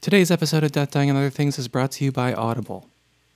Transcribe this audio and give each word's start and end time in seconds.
Today's 0.00 0.30
episode 0.30 0.64
of 0.64 0.72
Death, 0.72 0.92
Dying, 0.92 1.10
and 1.10 1.18
Other 1.18 1.28
Things 1.28 1.58
is 1.58 1.68
brought 1.68 1.90
to 1.92 2.04
you 2.06 2.10
by 2.10 2.32
Audible. 2.32 2.88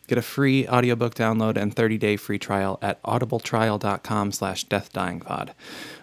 Get 0.06 0.16
a 0.16 0.22
free 0.22 0.66
audiobook 0.66 1.14
download 1.14 1.58
and 1.58 1.76
30-day 1.76 2.16
free 2.16 2.38
trial 2.38 2.78
at 2.80 3.02
audibletrial.com 3.02 4.32
slash 4.32 4.64
deathdyingpod. 4.64 5.50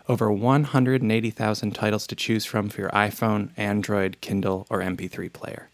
Over 0.07 0.31
180,000 0.31 1.71
titles 1.71 2.05
to 2.05 2.15
choose 2.15 2.45
from 2.45 2.69
for 2.69 2.81
your 2.81 2.91
iPhone, 2.91 3.49
Android, 3.57 4.21
Kindle, 4.21 4.67
or 4.69 4.81
MP3 4.81 5.33
player. 5.33 5.69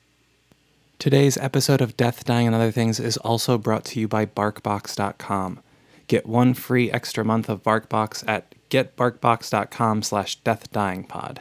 Today's 0.99 1.35
episode 1.35 1.81
of 1.81 1.97
Death, 1.97 2.23
Dying, 2.23 2.47
and 2.47 2.55
Other 2.55 2.71
Things 2.71 2.97
is 2.97 3.17
also 3.17 3.57
brought 3.57 3.83
to 3.85 3.99
you 3.99 4.07
by 4.07 4.25
BarkBox.com. 4.25 5.59
Get 6.07 6.25
one 6.25 6.53
free 6.53 6.89
extra 6.89 7.25
month 7.25 7.49
of 7.49 7.61
BarkBox 7.61 8.23
at 8.25 8.55
getbarkbox.com 8.69 10.03
slash 10.03 10.41
deathdyingpod. 10.43 11.39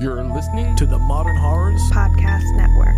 You're 0.00 0.22
listening 0.22 0.76
to 0.76 0.86
the 0.86 0.96
Modern 0.96 1.34
Horrors 1.34 1.82
Podcast 1.90 2.54
Network. 2.54 2.94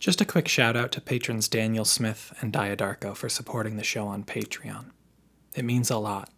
Just 0.00 0.22
a 0.22 0.24
quick 0.24 0.48
shout 0.48 0.74
out 0.74 0.90
to 0.92 1.02
patrons 1.02 1.48
Daniel 1.48 1.84
Smith 1.84 2.32
and 2.40 2.50
Diadarko 2.50 3.14
for 3.14 3.28
supporting 3.28 3.76
the 3.76 3.84
show 3.84 4.06
on 4.06 4.24
Patreon. 4.24 4.86
It 5.54 5.66
means 5.66 5.90
a 5.90 5.98
lot. 5.98 6.30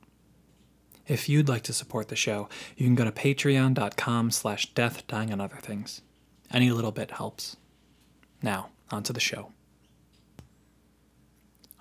If 1.06 1.28
you'd 1.28 1.48
like 1.48 1.62
to 1.62 1.72
support 1.72 2.08
the 2.08 2.16
show, 2.16 2.48
you 2.76 2.84
can 2.84 2.96
go 2.96 3.04
to 3.04 3.12
patreon.com 3.12 4.32
slash 4.32 4.74
death, 4.74 5.06
dying, 5.06 5.30
and 5.30 5.40
other 5.40 5.58
things. 5.62 6.02
Any 6.52 6.72
little 6.72 6.90
bit 6.90 7.12
helps. 7.12 7.56
Now, 8.42 8.70
on 8.90 9.04
to 9.04 9.12
the 9.12 9.20
show. 9.20 9.52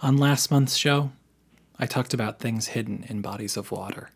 On 0.04 0.16
last 0.16 0.52
month's 0.52 0.76
show, 0.76 1.12
I 1.80 1.88
talked 1.88 2.14
about 2.14 2.38
things 2.38 2.68
hidden 2.68 3.04
in 3.10 3.22
bodies 3.22 3.58
of 3.58 3.72
water. 3.72 4.12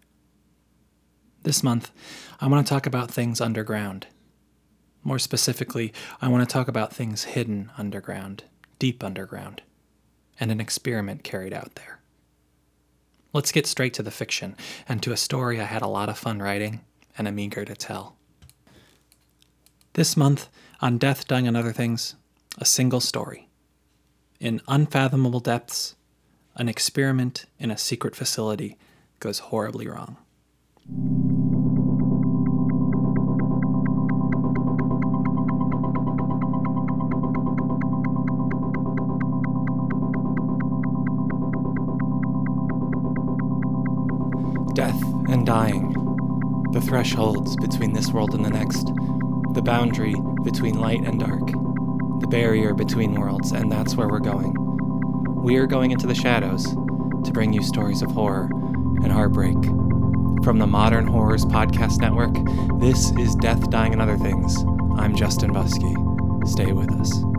This 1.43 1.61
month, 1.61 1.91
I 2.39 2.47
want 2.47 2.65
to 2.65 2.70
talk 2.73 2.85
about 2.85 3.11
things 3.11 3.41
underground. 3.41 4.07
More 5.03 5.20
specifically, 5.20 5.91
I 6.21 6.29
want 6.29 6.47
to 6.47 6.52
talk 6.52 6.69
about 6.69 6.94
things 6.94 7.25
hidden 7.25 7.69
underground, 7.77 8.45
deep 8.80 9.03
underground, 9.03 9.61
and 10.39 10.52
an 10.52 10.61
experiment 10.61 11.23
carried 11.23 11.53
out 11.53 11.75
there. 11.75 11.99
Let's 13.33 13.52
get 13.52 13.67
straight 13.67 13.94
to 13.95 14.03
the 14.03 14.11
fiction 14.11 14.55
and 14.88 15.03
to 15.03 15.11
a 15.11 15.17
story 15.17 15.59
I 15.59 15.66
had 15.66 15.81
a 15.81 15.88
lot 15.88 16.08
of 16.08 16.17
fun 16.17 16.39
writing 16.39 16.81
and 17.17 17.27
am 17.27 17.39
eager 17.39 17.66
to 17.66 17.75
tell. 17.75 18.16
This 19.94 20.16
month, 20.16 20.49
on 20.80 20.97
Death, 20.97 21.27
Dying, 21.27 21.47
and 21.47 21.58
Other 21.58 21.73
Things, 21.73 22.16
a 22.58 22.66
single 22.66 23.02
story. 23.02 23.49
In 24.39 24.61
unfathomable 24.67 25.39
depths, 25.41 25.95
an 26.55 26.69
experiment 26.69 27.45
in 27.59 27.69
a 27.69 27.77
secret 27.77 28.16
facility 28.16 28.77
goes 29.19 29.39
horribly 29.39 29.88
wrong. 29.88 30.17
And 45.27 45.45
dying, 45.45 45.93
the 46.71 46.81
thresholds 46.81 47.55
between 47.57 47.93
this 47.93 48.11
world 48.11 48.33
and 48.33 48.43
the 48.43 48.49
next, 48.49 48.88
the 49.53 49.61
boundary 49.61 50.15
between 50.43 50.80
light 50.80 51.02
and 51.02 51.19
dark, 51.19 51.45
the 52.19 52.27
barrier 52.27 52.73
between 52.73 53.19
worlds, 53.19 53.52
and 53.52 53.71
that's 53.71 53.95
where 53.95 54.09
we're 54.09 54.19
going. 54.19 54.53
We 55.43 55.57
are 55.57 55.67
going 55.67 55.91
into 55.91 56.07
the 56.07 56.15
shadows 56.15 56.65
to 56.65 57.31
bring 57.31 57.53
you 57.53 57.61
stories 57.61 58.02
of 58.02 58.11
horror 58.11 58.49
and 59.03 59.11
heartbreak. 59.11 59.61
From 60.43 60.59
the 60.59 60.67
Modern 60.67 61.07
Horrors 61.07 61.45
Podcast 61.45 61.99
Network, 61.99 62.33
this 62.81 63.11
is 63.17 63.35
Death, 63.35 63.69
Dying, 63.69 63.93
and 63.93 64.02
Other 64.02 64.17
Things. 64.17 64.63
I'm 64.97 65.15
Justin 65.15 65.53
Buskey. 65.53 66.47
Stay 66.47 66.73
with 66.73 66.91
us. 66.91 67.33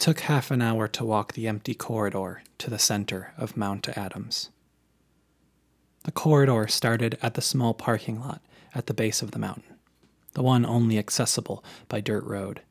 It 0.00 0.04
took 0.04 0.20
half 0.20 0.50
an 0.50 0.62
hour 0.62 0.88
to 0.88 1.04
walk 1.04 1.34
the 1.34 1.46
empty 1.46 1.74
corridor 1.74 2.42
to 2.56 2.70
the 2.70 2.78
center 2.78 3.34
of 3.36 3.54
Mount 3.54 3.86
Adams. 3.98 4.48
The 6.04 6.10
corridor 6.10 6.68
started 6.68 7.18
at 7.20 7.34
the 7.34 7.42
small 7.42 7.74
parking 7.74 8.18
lot 8.18 8.40
at 8.74 8.86
the 8.86 8.94
base 8.94 9.20
of 9.20 9.32
the 9.32 9.38
mountain, 9.38 9.74
the 10.32 10.42
one 10.42 10.64
only 10.64 10.96
accessible 10.96 11.62
by 11.86 12.00
dirt 12.00 12.24
road, 12.24 12.62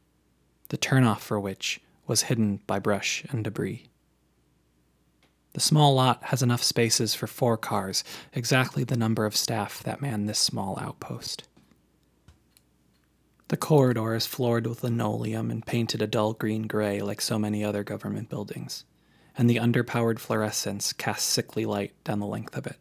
the 0.69 0.77
turnoff 0.79 1.19
for 1.19 1.39
which 1.39 1.79
was 2.07 2.23
hidden 2.23 2.61
by 2.65 2.79
brush 2.79 3.23
and 3.29 3.43
debris. 3.43 3.85
The 5.53 5.59
small 5.59 5.93
lot 5.93 6.23
has 6.23 6.41
enough 6.41 6.63
spaces 6.63 7.13
for 7.13 7.27
four 7.27 7.57
cars, 7.57 8.03
exactly 8.33 8.83
the 8.83 8.97
number 8.97 9.27
of 9.27 9.37
staff 9.37 9.83
that 9.83 10.01
man 10.01 10.25
this 10.25 10.39
small 10.39 10.79
outpost. 10.81 11.47
The 13.49 13.57
corridor 13.57 14.13
is 14.13 14.27
floored 14.27 14.67
with 14.67 14.83
linoleum 14.83 15.49
and 15.49 15.65
painted 15.65 16.03
a 16.03 16.07
dull 16.07 16.33
green 16.33 16.67
gray 16.67 17.01
like 17.01 17.19
so 17.19 17.39
many 17.39 17.63
other 17.63 17.83
government 17.83 18.29
buildings, 18.29 18.85
and 19.35 19.49
the 19.49 19.57
underpowered 19.57 20.19
fluorescence 20.19 20.93
casts 20.93 21.27
sickly 21.27 21.65
light 21.65 21.93
down 22.03 22.19
the 22.19 22.27
length 22.27 22.55
of 22.55 22.67
it. 22.67 22.77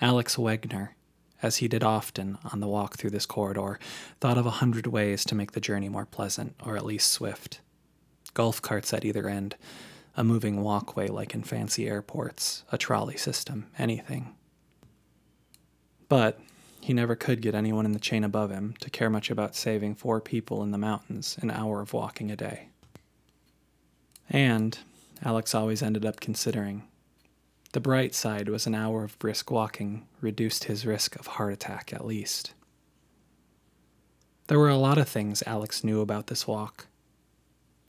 Alex 0.00 0.38
Wagner, 0.38 0.94
as 1.42 1.56
he 1.56 1.66
did 1.66 1.82
often 1.82 2.38
on 2.52 2.60
the 2.60 2.68
walk 2.68 2.96
through 2.96 3.10
this 3.10 3.26
corridor, 3.26 3.80
thought 4.20 4.38
of 4.38 4.46
a 4.46 4.60
hundred 4.62 4.86
ways 4.86 5.24
to 5.24 5.34
make 5.34 5.50
the 5.50 5.60
journey 5.60 5.88
more 5.88 6.06
pleasant, 6.06 6.54
or 6.64 6.76
at 6.76 6.86
least 6.86 7.10
swift. 7.10 7.60
Golf 8.34 8.62
carts 8.62 8.94
at 8.94 9.04
either 9.04 9.28
end, 9.28 9.56
a 10.16 10.22
moving 10.22 10.62
walkway 10.62 11.08
like 11.08 11.34
in 11.34 11.42
fancy 11.42 11.88
airports, 11.88 12.62
a 12.70 12.78
trolley 12.78 13.16
system, 13.16 13.66
anything. 13.78 14.36
But 16.08 16.38
he 16.84 16.92
never 16.92 17.16
could 17.16 17.40
get 17.40 17.54
anyone 17.54 17.86
in 17.86 17.92
the 17.92 17.98
chain 17.98 18.22
above 18.22 18.50
him 18.50 18.74
to 18.78 18.90
care 18.90 19.08
much 19.08 19.30
about 19.30 19.56
saving 19.56 19.94
four 19.94 20.20
people 20.20 20.62
in 20.62 20.70
the 20.70 20.76
mountains 20.76 21.38
an 21.40 21.50
hour 21.50 21.80
of 21.80 21.94
walking 21.94 22.30
a 22.30 22.36
day. 22.36 22.68
And, 24.28 24.76
Alex 25.24 25.54
always 25.54 25.82
ended 25.82 26.04
up 26.04 26.20
considering, 26.20 26.82
the 27.72 27.80
bright 27.80 28.14
side 28.14 28.50
was 28.50 28.66
an 28.66 28.74
hour 28.74 29.02
of 29.02 29.18
brisk 29.18 29.50
walking 29.50 30.06
reduced 30.20 30.64
his 30.64 30.84
risk 30.84 31.16
of 31.16 31.26
heart 31.26 31.54
attack 31.54 31.94
at 31.94 32.04
least. 32.04 32.52
There 34.48 34.58
were 34.58 34.68
a 34.68 34.76
lot 34.76 34.98
of 34.98 35.08
things 35.08 35.42
Alex 35.46 35.84
knew 35.84 36.02
about 36.02 36.26
this 36.26 36.46
walk. 36.46 36.88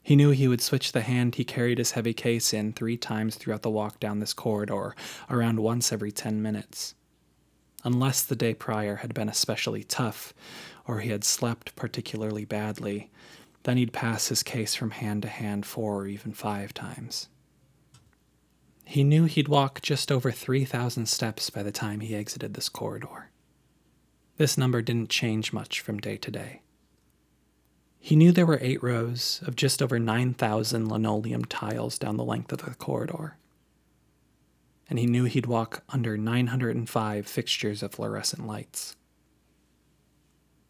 He 0.04 0.16
knew 0.16 0.30
he 0.32 0.48
would 0.48 0.62
switch 0.62 0.94
the 0.94 1.02
hand 1.02 1.36
he 1.36 1.44
carried 1.44 1.80
his 1.80 1.92
heavy 1.92 2.14
case 2.14 2.54
in 2.54 2.72
three 2.72 2.96
times 2.96 3.36
throughout 3.36 3.62
the 3.62 3.70
walk 3.70 4.00
down 4.00 4.22
this 4.22 4.32
corridor, 4.32 4.96
around 5.30 5.60
once 5.60 5.92
every 5.92 6.14
ten 6.14 6.42
minutes 6.42 6.96
unless 7.86 8.24
the 8.24 8.36
day 8.36 8.54
prior 8.54 8.98
had 8.98 9.14
been 9.14 9.30
especially 9.30 9.84
tough 9.84 10.34
or 10.88 11.00
he 11.00 11.10
had 11.10 11.24
slept 11.24 11.76
particularly 11.76 12.44
badly, 12.44 13.10
then 13.64 13.78
he'd 13.78 13.94
pass 13.94 14.28
his 14.28 14.44
case 14.44 14.76
from 14.76 14.92
hand 14.92 15.22
to 15.22 15.30
hand 15.30 15.66
four 15.66 16.02
or 16.02 16.08
even 16.08 16.34
five 16.34 16.74
times. 16.74 17.30
He 18.84 19.04
knew 19.04 19.26
he'd 19.26 19.48
walk 19.48 19.82
just 19.82 20.12
over 20.12 20.32
3,000 20.32 21.08
steps 21.08 21.50
by 21.50 21.64
the 21.64 21.72
time 21.72 22.02
he 22.02 22.16
exited 22.16 22.54
this 22.54 22.70
corridor. 22.70 23.30
This 24.38 24.58
number 24.58 24.82
didn't 24.82 25.10
change 25.10 25.54
much 25.54 25.80
from 25.80 26.00
day 26.00 26.18
to 26.18 26.32
day. 26.32 26.62
He 28.00 28.16
knew 28.16 28.32
there 28.32 28.46
were 28.46 28.60
eight 28.62 28.84
rows 28.84 29.42
of 29.46 29.56
just 29.56 29.82
over 29.82 29.98
9,000 29.98 30.88
linoleum 30.88 31.46
tiles 31.46 31.98
down 31.98 32.18
the 32.18 32.24
length 32.24 32.52
of 32.52 32.64
the 32.64 32.76
corridor 32.76 33.38
and 34.90 35.00
he 35.00 35.08
knew 35.08 35.26
he'd 35.26 35.46
walk 35.46 35.84
under 35.90 36.18
905 36.18 37.28
fixtures 37.28 37.82
of 37.82 37.94
fluorescent 37.94 38.46
lights. 38.46 38.96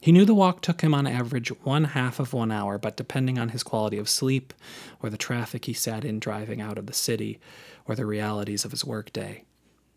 He 0.02 0.12
knew 0.12 0.26
the 0.26 0.36
walk 0.36 0.62
took 0.62 0.82
him 0.82 0.94
on 0.94 1.08
average 1.08 1.50
one 1.64 1.86
half 1.86 2.20
of 2.20 2.32
one 2.32 2.52
hour, 2.52 2.78
but 2.78 2.96
depending 2.96 3.40
on 3.40 3.50
his 3.50 3.64
quality 3.64 3.98
of 3.98 4.08
sleep, 4.08 4.54
or 5.02 5.10
the 5.10 5.18
traffic 5.18 5.66
he 5.66 5.74
sat 5.74 6.06
in 6.06 6.20
driving 6.20 6.62
out 6.62 6.78
of 6.78 6.86
the 6.86 6.94
city, 6.94 7.40
or 7.88 7.96
the 7.96 8.06
realities 8.06 8.66
of 8.66 8.72
his 8.72 8.86
workday, 8.86 9.44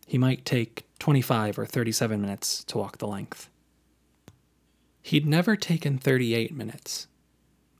he 0.07 0.17
might 0.17 0.45
take 0.45 0.87
25 0.97 1.59
or 1.59 1.65
37 1.65 2.19
minutes 2.19 2.63
to 2.63 2.77
walk 2.77 2.97
the 2.97 3.07
length. 3.07 3.49
He'd 5.01 5.27
never 5.27 5.55
taken 5.55 5.99
38 5.99 6.55
minutes, 6.55 7.07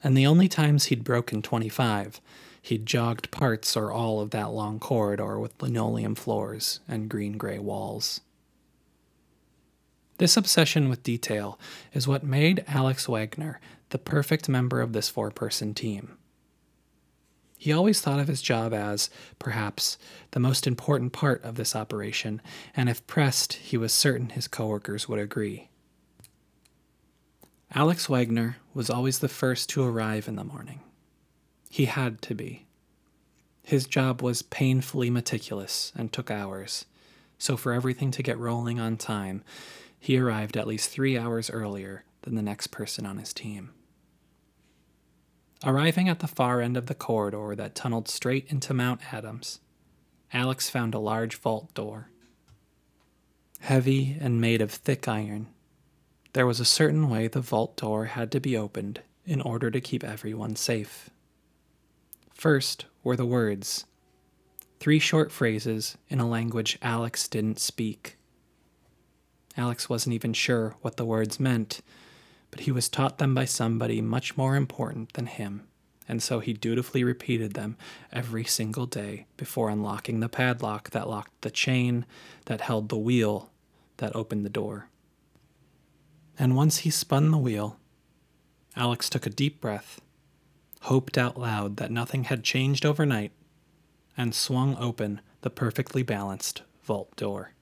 and 0.03 0.15
the 0.15 0.27
only 0.27 0.47
times 0.47 0.85
he'd 0.85 1.03
broken 1.03 1.41
25 1.41 2.21
He'd 2.61 2.85
jogged 2.85 3.31
parts 3.31 3.75
or 3.77 3.91
all 3.91 4.19
of 4.21 4.31
that 4.31 4.51
long 4.51 4.79
corridor 4.79 5.39
with 5.39 5.61
linoleum 5.61 6.15
floors 6.15 6.79
and 6.87 7.09
green 7.09 7.37
gray 7.37 7.59
walls. 7.59 8.21
This 10.17 10.35
obsession 10.35 10.89
with 10.89 11.03
detail 11.03 11.57
is 11.93 12.07
what 12.07 12.23
made 12.23 12.65
Alex 12.67 13.07
Wagner 13.07 13.59
the 13.89 13.97
perfect 13.97 14.47
member 14.47 14.81
of 14.81 14.93
this 14.93 15.09
four 15.09 15.31
person 15.31 15.73
team. 15.73 16.17
He 17.57 17.73
always 17.73 17.99
thought 17.99 18.19
of 18.19 18.27
his 18.27 18.41
job 18.41 18.73
as, 18.73 19.09
perhaps, 19.37 19.97
the 20.31 20.39
most 20.39 20.65
important 20.65 21.11
part 21.11 21.43
of 21.43 21.55
this 21.55 21.75
operation, 21.75 22.41
and 22.75 22.87
if 22.87 23.05
pressed, 23.05 23.53
he 23.53 23.75
was 23.75 23.91
certain 23.91 24.29
his 24.29 24.47
coworkers 24.47 25.09
would 25.09 25.19
agree. 25.19 25.69
Alex 27.73 28.07
Wagner 28.07 28.57
was 28.73 28.89
always 28.89 29.19
the 29.19 29.27
first 29.27 29.69
to 29.69 29.83
arrive 29.83 30.27
in 30.27 30.35
the 30.35 30.43
morning. 30.43 30.79
He 31.79 31.85
had 31.85 32.21
to 32.23 32.35
be. 32.35 32.65
His 33.63 33.87
job 33.87 34.21
was 34.21 34.41
painfully 34.41 35.09
meticulous 35.09 35.93
and 35.95 36.11
took 36.11 36.29
hours, 36.29 36.83
so 37.37 37.55
for 37.55 37.71
everything 37.71 38.11
to 38.11 38.21
get 38.21 38.37
rolling 38.37 38.81
on 38.81 38.97
time, 38.97 39.45
he 39.97 40.17
arrived 40.17 40.57
at 40.57 40.67
least 40.67 40.89
three 40.89 41.17
hours 41.17 41.49
earlier 41.49 42.03
than 42.23 42.35
the 42.35 42.41
next 42.41 42.67
person 42.67 43.05
on 43.05 43.17
his 43.17 43.31
team. 43.31 43.69
Arriving 45.63 46.09
at 46.09 46.19
the 46.19 46.27
far 46.27 46.59
end 46.59 46.75
of 46.75 46.87
the 46.87 46.93
corridor 46.93 47.55
that 47.55 47.75
tunneled 47.75 48.09
straight 48.09 48.47
into 48.49 48.73
Mount 48.73 49.13
Adams, 49.13 49.61
Alex 50.33 50.69
found 50.69 50.93
a 50.93 50.99
large 50.99 51.37
vault 51.37 51.73
door. 51.73 52.09
Heavy 53.61 54.17
and 54.19 54.41
made 54.41 54.61
of 54.61 54.69
thick 54.69 55.07
iron, 55.07 55.47
there 56.33 56.45
was 56.45 56.59
a 56.59 56.65
certain 56.65 57.09
way 57.09 57.29
the 57.29 57.39
vault 57.39 57.77
door 57.77 58.07
had 58.07 58.33
to 58.33 58.41
be 58.41 58.57
opened 58.57 58.99
in 59.25 59.39
order 59.39 59.71
to 59.71 59.79
keep 59.79 60.03
everyone 60.03 60.57
safe. 60.57 61.09
First 62.39 62.85
were 63.03 63.17
the 63.17 63.25
words, 63.25 63.85
three 64.79 64.97
short 64.97 65.29
phrases 65.29 65.97
in 66.07 66.21
a 66.21 66.25
language 66.25 66.77
Alex 66.81 67.27
didn't 67.27 67.59
speak. 67.59 68.15
Alex 69.57 69.89
wasn't 69.89 70.13
even 70.13 70.31
sure 70.31 70.77
what 70.79 70.95
the 70.95 71.03
words 71.03 71.37
meant, 71.37 71.81
but 72.49 72.61
he 72.61 72.71
was 72.71 72.87
taught 72.87 73.17
them 73.17 73.35
by 73.35 73.43
somebody 73.43 73.99
much 73.99 74.37
more 74.37 74.55
important 74.55 75.11
than 75.15 75.25
him, 75.25 75.67
and 76.07 76.23
so 76.23 76.39
he 76.39 76.53
dutifully 76.53 77.03
repeated 77.03 77.55
them 77.55 77.75
every 78.09 78.45
single 78.45 78.85
day 78.85 79.25
before 79.35 79.69
unlocking 79.69 80.21
the 80.21 80.29
padlock 80.29 80.91
that 80.91 81.09
locked 81.09 81.41
the 81.41 81.51
chain 81.51 82.05
that 82.45 82.61
held 82.61 82.87
the 82.87 82.97
wheel 82.97 83.51
that 83.97 84.15
opened 84.15 84.45
the 84.45 84.49
door. 84.49 84.87
And 86.37 86.55
once 86.55 86.77
he 86.77 86.89
spun 86.89 87.31
the 87.31 87.37
wheel, 87.37 87.75
Alex 88.77 89.09
took 89.09 89.25
a 89.25 89.29
deep 89.29 89.59
breath, 89.59 89.99
hoped 90.81 91.17
out 91.17 91.39
loud 91.39 91.77
that 91.77 91.91
nothing 91.91 92.25
had 92.25 92.43
changed 92.43 92.85
overnight, 92.85 93.31
and 94.17 94.33
swung 94.35 94.75
open 94.77 95.21
the 95.41 95.49
perfectly 95.49 96.03
balanced 96.03 96.63
vault 96.83 97.15
door. 97.15 97.53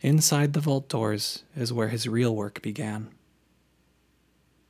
Inside 0.00 0.52
the 0.52 0.60
vault 0.60 0.88
doors 0.88 1.44
is 1.54 1.72
where 1.72 1.88
his 1.88 2.08
real 2.08 2.34
work 2.34 2.62
began. 2.62 3.08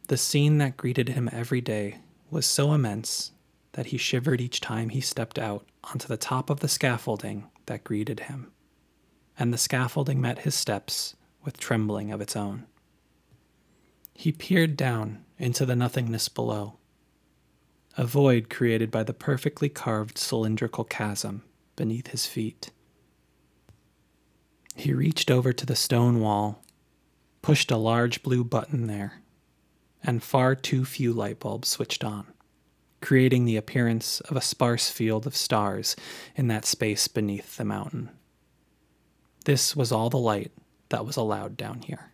The 0.09 0.17
scene 0.17 0.59
that 0.59 0.77
greeted 0.77 1.11
him 1.11 1.29
every 1.33 1.61
day 1.61 1.99
was 2.31 2.47
so 2.47 2.73
immense 2.73 3.33
that 3.73 3.87
he 3.87 3.97
shivered 3.97 4.41
each 4.41 4.61
time 4.61 4.89
he 4.89 5.01
stepped 5.01 5.39
out 5.39 5.67
onto 5.85 6.09
the 6.09 6.17
top 6.17 6.51
of 6.51 6.61
the 6.61 6.69
scaffolding 6.69 7.49
that 7.67 7.85
greeted 7.85 8.21
him 8.21 8.51
and 9.41 9.55
the 9.55 9.59
scaffolding 9.59 10.21
met 10.21 10.41
his 10.41 10.55
steps 10.55 11.17
with 11.43 11.57
trembling 11.57 12.13
of 12.13 12.21
its 12.21 12.37
own. 12.37 12.67
He 14.15 14.33
peered 14.33 14.77
down 14.77 15.25
into 15.39 15.65
the 15.65 15.77
nothingness 15.77 16.29
below, 16.29 16.79
a 17.97 18.05
void 18.05 18.51
created 18.51 18.91
by 18.91 19.03
the 19.03 19.15
perfectly 19.15 19.69
carved 19.69 20.19
cylindrical 20.19 20.85
chasm 20.85 21.43
beneath 21.77 22.09
his 22.09 22.27
feet. 22.27 22.71
He 24.77 24.93
reached 24.93 25.31
over 25.31 25.53
to 25.53 25.67
the 25.67 25.77
stone 25.77 26.21
wall, 26.21 26.63
pushed 27.43 27.71
a 27.71 27.77
large 27.77 28.23
blue 28.23 28.45
button 28.45 28.87
there, 28.87 29.23
and 30.03 30.23
far 30.23 30.55
too 30.55 30.85
few 30.85 31.13
light 31.13 31.41
bulbs 31.41 31.69
switched 31.69 32.05
on, 32.05 32.27
creating 33.01 33.45
the 33.45 33.57
appearance 33.57 34.21
of 34.21 34.37
a 34.37 34.41
sparse 34.41 34.91
field 34.91 35.27
of 35.27 35.37
stars 35.37 35.97
in 36.37 36.49
that 36.49 36.65
space 36.65 37.09
beneath 37.09 37.57
the 37.57 37.65
mountain. 37.65 38.11
This 39.45 39.75
was 39.75 39.91
all 39.91 40.11
the 40.11 40.19
light 40.19 40.53
that 40.91 41.07
was 41.07 41.17
allowed 41.17 41.57
down 41.57 41.83
here. 41.83 42.10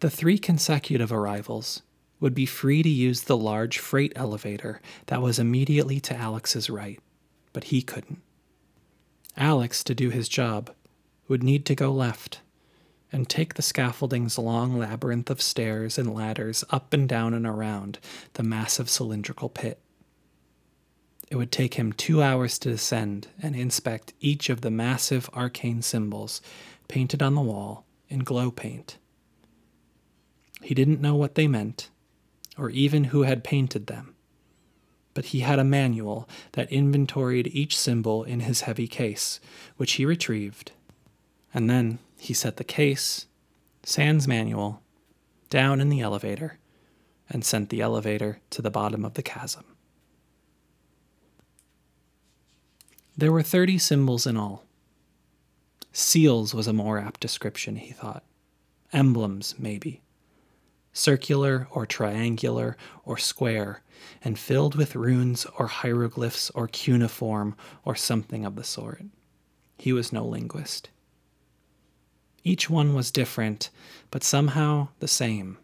The 0.00 0.10
three 0.10 0.38
consecutive 0.38 1.12
arrivals 1.12 1.82
would 2.20 2.34
be 2.34 2.46
free 2.46 2.82
to 2.82 2.88
use 2.88 3.22
the 3.22 3.36
large 3.36 3.78
freight 3.78 4.12
elevator 4.14 4.80
that 5.06 5.22
was 5.22 5.38
immediately 5.38 5.98
to 6.00 6.16
Alex's 6.16 6.70
right, 6.70 7.00
but 7.52 7.64
he 7.64 7.82
couldn't. 7.82 8.22
Alex, 9.36 9.82
to 9.84 9.94
do 9.94 10.10
his 10.10 10.28
job, 10.28 10.70
would 11.26 11.42
need 11.42 11.64
to 11.66 11.74
go 11.74 11.92
left 11.92 12.40
and 13.10 13.28
take 13.28 13.54
the 13.54 13.62
scaffolding's 13.62 14.38
long 14.38 14.78
labyrinth 14.78 15.30
of 15.30 15.42
stairs 15.42 15.98
and 15.98 16.14
ladders 16.14 16.64
up 16.70 16.92
and 16.92 17.08
down 17.08 17.34
and 17.34 17.46
around 17.46 17.98
the 18.34 18.42
massive 18.42 18.90
cylindrical 18.90 19.48
pit. 19.48 19.80
It 21.30 21.36
would 21.36 21.52
take 21.52 21.74
him 21.74 21.92
two 21.92 22.22
hours 22.22 22.58
to 22.60 22.70
descend 22.70 23.28
and 23.42 23.54
inspect 23.56 24.14
each 24.20 24.48
of 24.48 24.60
the 24.60 24.70
massive 24.70 25.28
arcane 25.34 25.82
symbols 25.82 26.40
painted 26.86 27.22
on 27.22 27.34
the 27.34 27.40
wall 27.40 27.84
in 28.08 28.20
glow 28.20 28.50
paint. 28.50 28.96
He 30.62 30.74
didn't 30.74 31.00
know 31.00 31.14
what 31.14 31.34
they 31.34 31.48
meant, 31.48 31.90
or 32.56 32.70
even 32.70 33.04
who 33.04 33.22
had 33.22 33.44
painted 33.44 33.86
them, 33.86 34.14
but 35.14 35.26
he 35.26 35.40
had 35.40 35.58
a 35.58 35.64
manual 35.64 36.28
that 36.52 36.70
inventoried 36.72 37.48
each 37.48 37.78
symbol 37.78 38.24
in 38.24 38.40
his 38.40 38.62
heavy 38.62 38.88
case, 38.88 39.40
which 39.76 39.92
he 39.92 40.04
retrieved, 40.04 40.72
and 41.54 41.70
then 41.70 41.98
he 42.18 42.34
set 42.34 42.56
the 42.56 42.64
case, 42.64 43.26
sans 43.84 44.26
manual, 44.26 44.82
down 45.50 45.80
in 45.80 45.88
the 45.88 46.00
elevator, 46.00 46.58
and 47.30 47.44
sent 47.44 47.68
the 47.68 47.80
elevator 47.80 48.40
to 48.50 48.60
the 48.60 48.70
bottom 48.70 49.04
of 49.04 49.14
the 49.14 49.22
chasm. 49.22 49.64
There 53.16 53.32
were 53.32 53.42
30 53.42 53.78
symbols 53.78 54.26
in 54.26 54.36
all. 54.36 54.64
Seals 55.92 56.54
was 56.54 56.66
a 56.68 56.72
more 56.72 56.98
apt 56.98 57.20
description, 57.20 57.76
he 57.76 57.92
thought. 57.92 58.24
Emblems, 58.92 59.56
maybe. 59.58 60.02
Circular 60.92 61.68
or 61.70 61.86
triangular 61.86 62.76
or 63.04 63.18
square, 63.18 63.82
and 64.22 64.38
filled 64.38 64.74
with 64.74 64.96
runes 64.96 65.46
or 65.58 65.66
hieroglyphs 65.66 66.50
or 66.50 66.68
cuneiform 66.68 67.54
or 67.84 67.94
something 67.94 68.44
of 68.44 68.56
the 68.56 68.64
sort. 68.64 69.04
He 69.78 69.92
was 69.92 70.12
no 70.12 70.24
linguist. 70.24 70.90
Each 72.44 72.70
one 72.70 72.94
was 72.94 73.10
different, 73.10 73.70
but 74.10 74.24
somehow 74.24 74.88
the 75.00 75.08
same. 75.08 75.58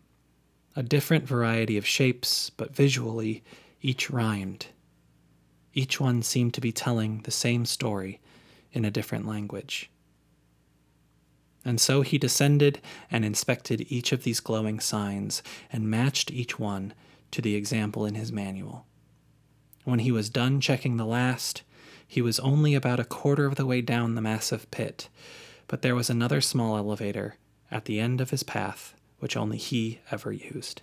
A 0.77 0.83
different 0.83 1.27
variety 1.27 1.77
of 1.77 1.87
shapes, 1.87 2.51
but 2.51 2.75
visually, 2.75 3.43
each 3.81 4.11
rhymed. 4.11 4.67
Each 5.73 6.01
one 6.01 6.23
seemed 6.23 6.55
to 6.55 6.61
be 6.61 6.73
telling 6.73 7.23
the 7.23 7.31
same 7.31 7.65
story 7.65 8.21
in 8.73 8.85
a 8.85 8.91
different 8.91 9.27
language. 9.27 9.91
And 11.65 11.81
so 11.81 12.03
he 12.03 12.19
descended 12.19 12.81
and 13.11 13.25
inspected 13.25 13.87
each 13.89 14.13
of 14.13 14.23
these 14.23 14.41
glowing 14.41 14.81
signs 14.81 15.43
and 15.73 15.91
matched 15.91 16.31
each 16.31 16.59
one 16.59 16.93
to 17.31 17.41
the 17.41 17.55
example 17.55 18.05
in 18.05 18.15
his 18.15 18.31
manual. 18.31 18.87
When 19.85 20.01
he 20.01 20.13
was 20.13 20.31
done 20.31 20.61
checking 20.61 20.97
the 20.97 21.07
last, 21.07 21.63
he 22.07 22.23
was 22.23 22.39
only 22.41 22.75
about 22.75 23.01
a 23.01 23.05
quarter 23.05 23.47
of 23.47 23.57
the 23.57 23.67
way 23.67 23.81
down 23.81 24.15
the 24.15 24.21
massive 24.21 24.71
pit, 24.71 25.09
but 25.67 25.83
there 25.83 25.95
was 25.95 26.11
another 26.11 26.41
small 26.41 26.77
elevator 26.77 27.37
at 27.71 27.87
the 27.87 27.99
end 27.99 28.21
of 28.21 28.31
his 28.31 28.43
path 28.43 28.95
which 29.25 29.37
only 29.39 29.57
he 29.57 30.01
ever 30.11 30.33
used. 30.33 30.83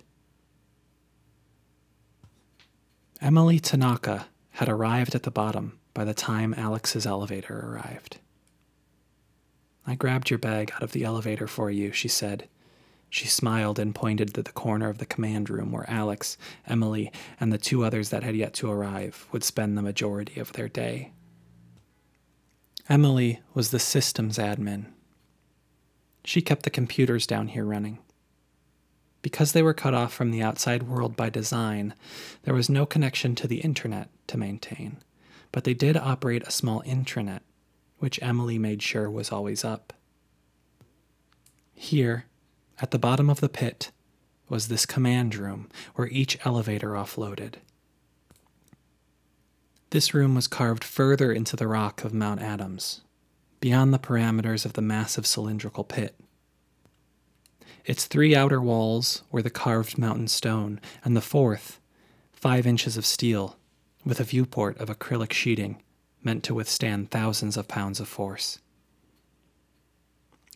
Emily 3.20 3.60
Tanaka 3.60 4.26
had 4.50 4.68
arrived 4.68 5.14
at 5.14 5.22
the 5.22 5.30
bottom 5.30 5.78
by 5.94 6.04
the 6.04 6.12
time 6.12 6.52
Alex's 6.54 7.06
elevator 7.06 7.60
arrived. 7.60 8.18
I 9.86 9.94
grabbed 9.94 10.30
your 10.30 10.38
bag 10.38 10.72
out 10.74 10.82
of 10.82 10.92
the 10.92 11.04
elevator 11.04 11.46
for 11.46 11.70
you, 11.70 11.92
she 11.92 12.08
said. 12.08 12.48
She 13.10 13.26
smiled 13.26 13.78
and 13.78 13.94
pointed 13.94 14.32
to 14.34 14.42
the 14.42 14.52
corner 14.52 14.88
of 14.88 14.98
the 14.98 15.06
command 15.06 15.50
room 15.50 15.70
where 15.70 15.88
Alex, 15.90 16.38
Emily, 16.66 17.12
and 17.38 17.52
the 17.52 17.58
two 17.58 17.84
others 17.84 18.08
that 18.08 18.22
had 18.22 18.36
yet 18.36 18.54
to 18.54 18.70
arrive 18.70 19.26
would 19.32 19.44
spend 19.44 19.76
the 19.76 19.82
majority 19.82 20.40
of 20.40 20.52
their 20.54 20.68
day. 20.68 21.12
Emily 22.88 23.40
was 23.54 23.70
the 23.70 23.78
systems 23.78 24.38
admin. 24.38 24.86
She 26.24 26.40
kept 26.40 26.62
the 26.62 26.70
computers 26.70 27.26
down 27.26 27.48
here 27.48 27.64
running. 27.64 27.98
Because 29.20 29.52
they 29.52 29.62
were 29.62 29.74
cut 29.74 29.94
off 29.94 30.12
from 30.12 30.30
the 30.30 30.42
outside 30.42 30.84
world 30.84 31.16
by 31.16 31.30
design, 31.30 31.94
there 32.42 32.54
was 32.54 32.68
no 32.68 32.86
connection 32.86 33.34
to 33.36 33.46
the 33.46 33.60
internet 33.60 34.08
to 34.28 34.38
maintain, 34.38 34.98
but 35.52 35.64
they 35.64 35.74
did 35.74 35.96
operate 35.96 36.42
a 36.46 36.50
small 36.50 36.82
intranet, 36.82 37.40
which 38.02 38.20
Emily 38.20 38.58
made 38.58 38.82
sure 38.82 39.08
was 39.08 39.30
always 39.30 39.64
up. 39.64 39.92
Here, 41.72 42.24
at 42.80 42.90
the 42.90 42.98
bottom 42.98 43.30
of 43.30 43.38
the 43.38 43.48
pit, 43.48 43.92
was 44.48 44.66
this 44.66 44.86
command 44.86 45.36
room 45.36 45.68
where 45.94 46.08
each 46.08 46.36
elevator 46.44 46.94
offloaded. 46.94 47.54
This 49.90 50.12
room 50.12 50.34
was 50.34 50.48
carved 50.48 50.82
further 50.82 51.30
into 51.30 51.54
the 51.54 51.68
rock 51.68 52.02
of 52.02 52.12
Mount 52.12 52.42
Adams, 52.42 53.02
beyond 53.60 53.94
the 53.94 54.00
parameters 54.00 54.64
of 54.64 54.72
the 54.72 54.82
massive 54.82 55.24
cylindrical 55.24 55.84
pit. 55.84 56.18
Its 57.84 58.06
three 58.06 58.34
outer 58.34 58.60
walls 58.60 59.22
were 59.30 59.42
the 59.42 59.48
carved 59.48 59.96
mountain 59.96 60.26
stone, 60.26 60.80
and 61.04 61.16
the 61.16 61.20
fourth, 61.20 61.78
five 62.32 62.66
inches 62.66 62.96
of 62.96 63.06
steel, 63.06 63.56
with 64.04 64.18
a 64.18 64.24
viewport 64.24 64.76
of 64.80 64.88
acrylic 64.88 65.32
sheeting 65.32 65.80
meant 66.22 66.42
to 66.44 66.54
withstand 66.54 67.10
thousands 67.10 67.56
of 67.56 67.68
pounds 67.68 68.00
of 68.00 68.08
force. 68.08 68.58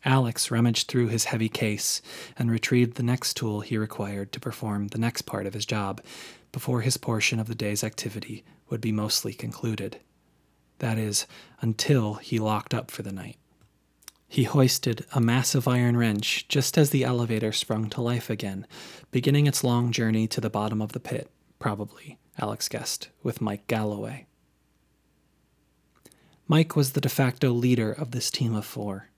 Alex 0.05 0.51
rummaged 0.51 0.87
through 0.87 1.09
his 1.09 1.25
heavy 1.25 1.49
case 1.49 2.01
and 2.39 2.51
retrieved 2.51 2.97
the 2.97 3.03
next 3.03 3.37
tool 3.37 3.61
he 3.61 3.77
required 3.77 4.31
to 4.31 4.41
perform 4.41 4.89
the 4.89 4.99
next 4.99 5.23
part 5.23 5.47
of 5.47 5.55
his 5.55 5.67
job 5.67 6.01
before 6.53 6.83
his 6.83 6.97
portion 6.97 7.41
of 7.41 7.49
the 7.49 7.55
day's 7.55 7.83
activity 7.83 8.45
would 8.71 8.81
be 8.81 8.93
mostly 8.93 9.35
concluded. 9.35 9.99
That 10.79 10.97
is, 10.97 11.27
until 11.61 12.15
he 12.15 12.39
locked 12.39 12.73
up 12.73 12.91
for 12.91 13.03
the 13.03 13.13
night. 13.13 13.37
He 14.29 14.45
hoisted 14.45 15.07
a 15.13 15.21
massive 15.21 15.67
iron 15.67 15.97
wrench 15.97 16.47
just 16.49 16.77
as 16.77 16.91
the 16.91 17.05
elevator 17.05 17.53
sprung 17.53 17.89
to 17.91 18.01
life 18.01 18.29
again, 18.29 18.67
beginning 19.11 19.47
its 19.47 19.65
long 19.65 19.93
journey 19.93 20.27
to 20.29 20.41
the 20.41 20.51
bottom 20.51 20.83
of 20.83 20.93
the 20.93 21.01
pit, 21.01 21.31
probably, 21.59 22.19
Alex 22.39 22.69
guessed, 22.69 23.09
with 23.23 23.41
Mike 23.41 23.67
Galloway. 23.67 24.27
Mike 26.49 26.77
was 26.77 26.93
the 26.93 27.01
de 27.01 27.09
facto 27.09 27.51
leader 27.51 27.91
of 27.91 28.13
this 28.13 28.31
team 28.31 28.55
of 28.55 28.65
four. 28.65 29.09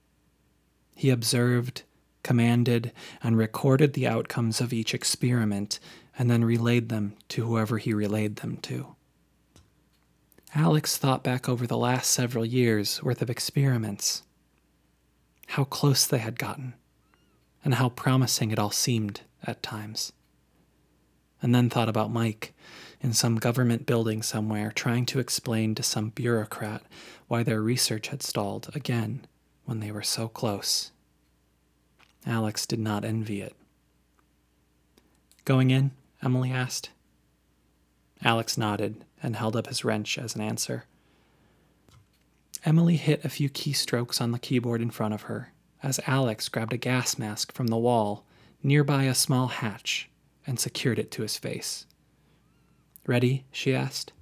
He 0.95 1.09
observed, 1.09 1.83
commanded, 2.23 2.91
and 3.21 3.37
recorded 3.37 3.93
the 3.93 4.07
outcomes 4.07 4.59
of 4.59 4.73
each 4.73 4.93
experiment 4.93 5.79
and 6.17 6.29
then 6.29 6.43
relayed 6.43 6.89
them 6.89 7.15
to 7.29 7.45
whoever 7.45 7.77
he 7.77 7.93
relayed 7.93 8.37
them 8.37 8.57
to. 8.57 8.95
Alex 10.55 10.97
thought 10.97 11.23
back 11.23 11.47
over 11.47 11.67
the 11.67 11.77
last 11.77 12.09
several 12.11 12.45
years' 12.45 13.03
worth 13.03 13.21
of 13.21 13.29
experiments, 13.29 14.23
how 15.47 15.63
close 15.63 16.07
they 16.07 16.17
had 16.17 16.39
gotten, 16.39 16.73
and 17.63 17.75
how 17.75 17.89
promising 17.89 18.49
it 18.49 18.57
all 18.59 18.71
seemed 18.71 19.21
at 19.43 19.61
times. 19.61 20.11
And 21.41 21.53
then 21.53 21.69
thought 21.69 21.87
about 21.87 22.11
Mike 22.11 22.53
in 22.99 23.13
some 23.13 23.37
government 23.37 23.85
building 23.85 24.21
somewhere 24.21 24.71
trying 24.71 25.05
to 25.05 25.19
explain 25.19 25.75
to 25.75 25.83
some 25.83 26.09
bureaucrat 26.09 26.81
why 27.29 27.43
their 27.43 27.61
research 27.61 28.07
had 28.07 28.21
stalled 28.21 28.69
again 28.75 29.25
when 29.63 29.79
they 29.79 29.91
were 29.91 30.03
so 30.03 30.27
close. 30.27 30.91
Alex 32.25 32.65
did 32.65 32.79
not 32.79 33.05
envy 33.05 33.39
it. 33.39 33.55
Going 35.45 35.71
in? 35.71 35.91
Emily 36.21 36.51
asked. 36.51 36.89
Alex 38.23 38.57
nodded 38.57 39.05
and 39.23 39.35
held 39.35 39.55
up 39.55 39.67
his 39.67 39.85
wrench 39.85 40.17
as 40.17 40.35
an 40.35 40.41
answer. 40.41 40.85
Emily 42.65 42.97
hit 42.97 43.23
a 43.23 43.29
few 43.29 43.47
keystrokes 43.49 44.19
on 44.19 44.31
the 44.31 44.39
keyboard 44.39 44.81
in 44.81 44.89
front 44.89 45.13
of 45.13 45.23
her 45.23 45.53
as 45.81 45.99
Alex 46.07 46.49
grabbed 46.49 46.73
a 46.73 46.77
gas 46.77 47.17
mask 47.17 47.53
from 47.53 47.67
the 47.67 47.77
wall 47.77 48.25
nearby 48.63 49.03
a 49.03 49.13
small 49.13 49.47
hatch 49.47 50.09
and 50.45 50.59
secured 50.59 50.99
it 50.99 51.11
to 51.11 51.21
his 51.21 51.37
face. 51.37 51.85
Ready? 53.05 53.45
she 53.51 53.73
asked. 53.73 54.13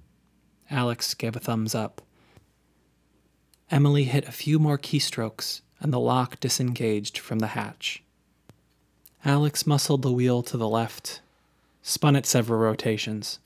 Alex 0.70 1.14
gave 1.14 1.34
a 1.34 1.40
thumbs 1.40 1.74
up. 1.74 2.02
Emily 3.70 4.04
hit 4.04 4.26
a 4.26 4.32
few 4.32 4.58
more 4.58 4.78
keystrokes, 4.78 5.60
and 5.80 5.92
the 5.92 6.00
lock 6.00 6.40
disengaged 6.40 7.18
from 7.18 7.38
the 7.38 7.48
hatch. 7.48 8.02
Alex 9.24 9.66
muscled 9.66 10.02
the 10.02 10.12
wheel 10.12 10.42
to 10.42 10.56
the 10.56 10.68
left, 10.68 11.20
spun 11.82 12.16
it 12.16 12.24
several 12.24 12.60
rotations, 12.60 13.40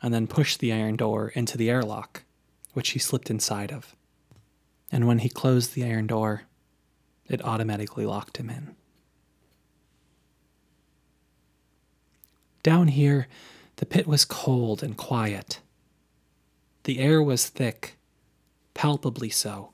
and 0.00 0.14
then 0.14 0.26
pushed 0.26 0.60
the 0.60 0.72
iron 0.72 0.96
door 0.96 1.28
into 1.28 1.58
the 1.58 1.70
airlock, 1.70 2.22
which 2.72 2.90
he 2.90 2.98
slipped 2.98 3.30
inside 3.30 3.72
of. 3.72 3.96
And 4.92 5.06
when 5.06 5.18
he 5.18 5.28
closed 5.28 5.74
the 5.74 5.84
iron 5.84 6.06
door, 6.06 6.42
it 7.26 7.44
automatically 7.44 8.06
locked 8.06 8.36
him 8.36 8.50
in. 8.50 8.76
Down 12.62 12.88
here, 12.88 13.26
the 13.76 13.86
pit 13.86 14.06
was 14.06 14.24
cold 14.24 14.82
and 14.82 14.96
quiet. 14.96 15.60
The 16.84 16.98
air 16.98 17.22
was 17.22 17.48
thick, 17.48 17.96
palpably 18.74 19.30
so. 19.30 19.72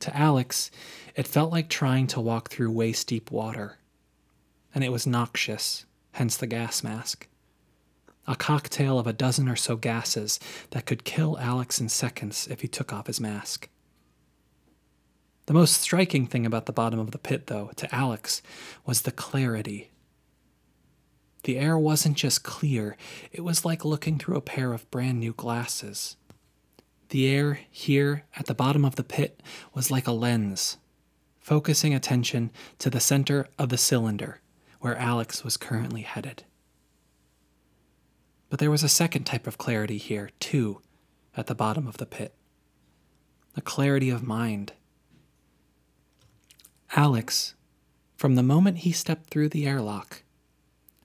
To 0.00 0.16
Alex, 0.16 0.70
it 1.14 1.26
felt 1.26 1.52
like 1.52 1.68
trying 1.68 2.06
to 2.08 2.20
walk 2.20 2.50
through 2.50 2.70
waist 2.70 3.08
deep 3.08 3.30
water, 3.30 3.78
and 4.74 4.84
it 4.84 4.92
was 4.92 5.06
noxious, 5.06 5.84
hence 6.12 6.36
the 6.36 6.46
gas 6.46 6.82
mask. 6.82 7.26
A 8.26 8.36
cocktail 8.36 8.98
of 8.98 9.06
a 9.06 9.12
dozen 9.12 9.48
or 9.48 9.56
so 9.56 9.76
gases 9.76 10.38
that 10.70 10.86
could 10.86 11.04
kill 11.04 11.38
Alex 11.38 11.80
in 11.80 11.88
seconds 11.88 12.46
if 12.48 12.60
he 12.60 12.68
took 12.68 12.92
off 12.92 13.08
his 13.08 13.20
mask. 13.20 13.68
The 15.46 15.54
most 15.54 15.74
striking 15.74 16.26
thing 16.26 16.46
about 16.46 16.66
the 16.66 16.72
bottom 16.72 17.00
of 17.00 17.10
the 17.10 17.18
pit, 17.18 17.48
though, 17.48 17.72
to 17.76 17.92
Alex, 17.94 18.40
was 18.86 19.02
the 19.02 19.10
clarity 19.10 19.90
the 21.44 21.58
air 21.58 21.78
wasn't 21.78 22.16
just 22.16 22.42
clear, 22.42 22.96
it 23.32 23.42
was 23.42 23.64
like 23.64 23.84
looking 23.84 24.18
through 24.18 24.36
a 24.36 24.42
pair 24.42 24.72
of 24.72 24.90
brand 24.90 25.20
new 25.20 25.32
glasses. 25.32 26.16
The 27.10 27.28
air 27.28 27.60
here 27.70 28.24
at 28.36 28.46
the 28.46 28.54
bottom 28.54 28.84
of 28.84 28.96
the 28.96 29.04
pit 29.04 29.42
was 29.74 29.90
like 29.90 30.06
a 30.06 30.12
lens, 30.12 30.78
focusing 31.38 31.92
attention 31.92 32.50
to 32.78 32.88
the 32.88 33.00
center 33.00 33.48
of 33.58 33.68
the 33.68 33.78
cylinder 33.78 34.40
where 34.78 34.96
Alex 34.96 35.44
was 35.44 35.56
currently 35.56 36.02
headed. 36.02 36.44
But 38.48 38.58
there 38.58 38.70
was 38.70 38.82
a 38.82 38.88
second 38.88 39.24
type 39.24 39.46
of 39.46 39.58
clarity 39.58 39.98
here, 39.98 40.30
too, 40.40 40.80
at 41.36 41.46
the 41.46 41.54
bottom 41.54 41.86
of 41.86 41.98
the 41.98 42.06
pit 42.06 42.34
a 43.56 43.60
clarity 43.60 44.10
of 44.10 44.22
mind. 44.22 44.72
Alex, 46.94 47.54
from 48.16 48.36
the 48.36 48.42
moment 48.42 48.78
he 48.78 48.92
stepped 48.92 49.30
through 49.30 49.48
the 49.48 49.66
airlock, 49.66 50.22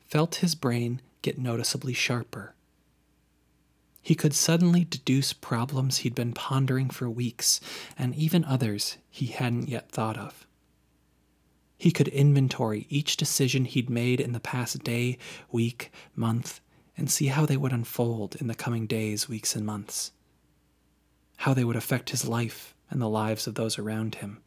felt 0.08 0.36
his 0.36 0.54
brain 0.54 1.02
get 1.24 1.40
noticeably 1.40 1.94
sharper. 1.94 2.55
He 4.06 4.14
could 4.14 4.36
suddenly 4.36 4.86
deduce 4.86 5.34
problems 5.34 5.98
he'd 5.98 6.14
been 6.14 6.34
pondering 6.34 6.92
for 6.92 7.10
weeks, 7.10 7.60
and 7.98 8.14
even 8.14 8.46
others 8.46 8.98
he 9.10 9.26
hadn't 9.26 9.68
yet 9.68 9.90
thought 9.90 10.16
of. 10.16 10.46
He 11.80 11.90
could 11.90 12.10
inventory 12.10 12.86
each 12.88 13.18
decision 13.18 13.66
he'd 13.66 13.90
made 13.90 14.22
in 14.22 14.32
the 14.32 14.40
past 14.40 14.84
day, 14.84 15.18
week, 15.52 15.92
month, 16.16 16.62
and 16.96 17.10
see 17.10 17.30
how 17.30 17.48
they 17.48 17.58
would 17.58 17.74
unfold 17.74 18.36
in 18.36 18.46
the 18.46 18.54
coming 18.54 18.86
days, 18.86 19.28
weeks, 19.28 19.56
and 19.56 19.66
months. 19.66 20.12
How 21.38 21.56
they 21.56 21.64
would 21.64 21.76
affect 21.76 22.12
his 22.12 22.28
life 22.28 22.76
and 22.92 23.02
the 23.02 23.10
lives 23.10 23.48
of 23.48 23.56
those 23.56 23.80
around 23.80 24.14
him. 24.14 24.44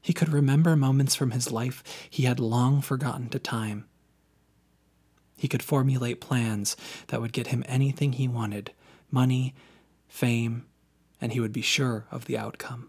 He 0.00 0.12
could 0.12 0.28
remember 0.28 0.76
moments 0.76 1.16
from 1.16 1.32
his 1.32 1.50
life 1.50 1.82
he 2.08 2.22
had 2.22 2.38
long 2.38 2.82
forgotten 2.82 3.30
to 3.30 3.40
time 3.40 3.86
he 5.38 5.48
could 5.48 5.62
formulate 5.62 6.20
plans 6.20 6.76
that 7.06 7.22
would 7.22 7.32
get 7.32 7.46
him 7.46 7.64
anything 7.66 8.12
he 8.12 8.28
wanted 8.28 8.72
money, 9.10 9.54
fame, 10.08 10.66
and 11.20 11.32
he 11.32 11.40
would 11.40 11.52
be 11.52 11.62
sure 11.62 12.04
of 12.10 12.26
the 12.26 12.36
outcome. 12.36 12.88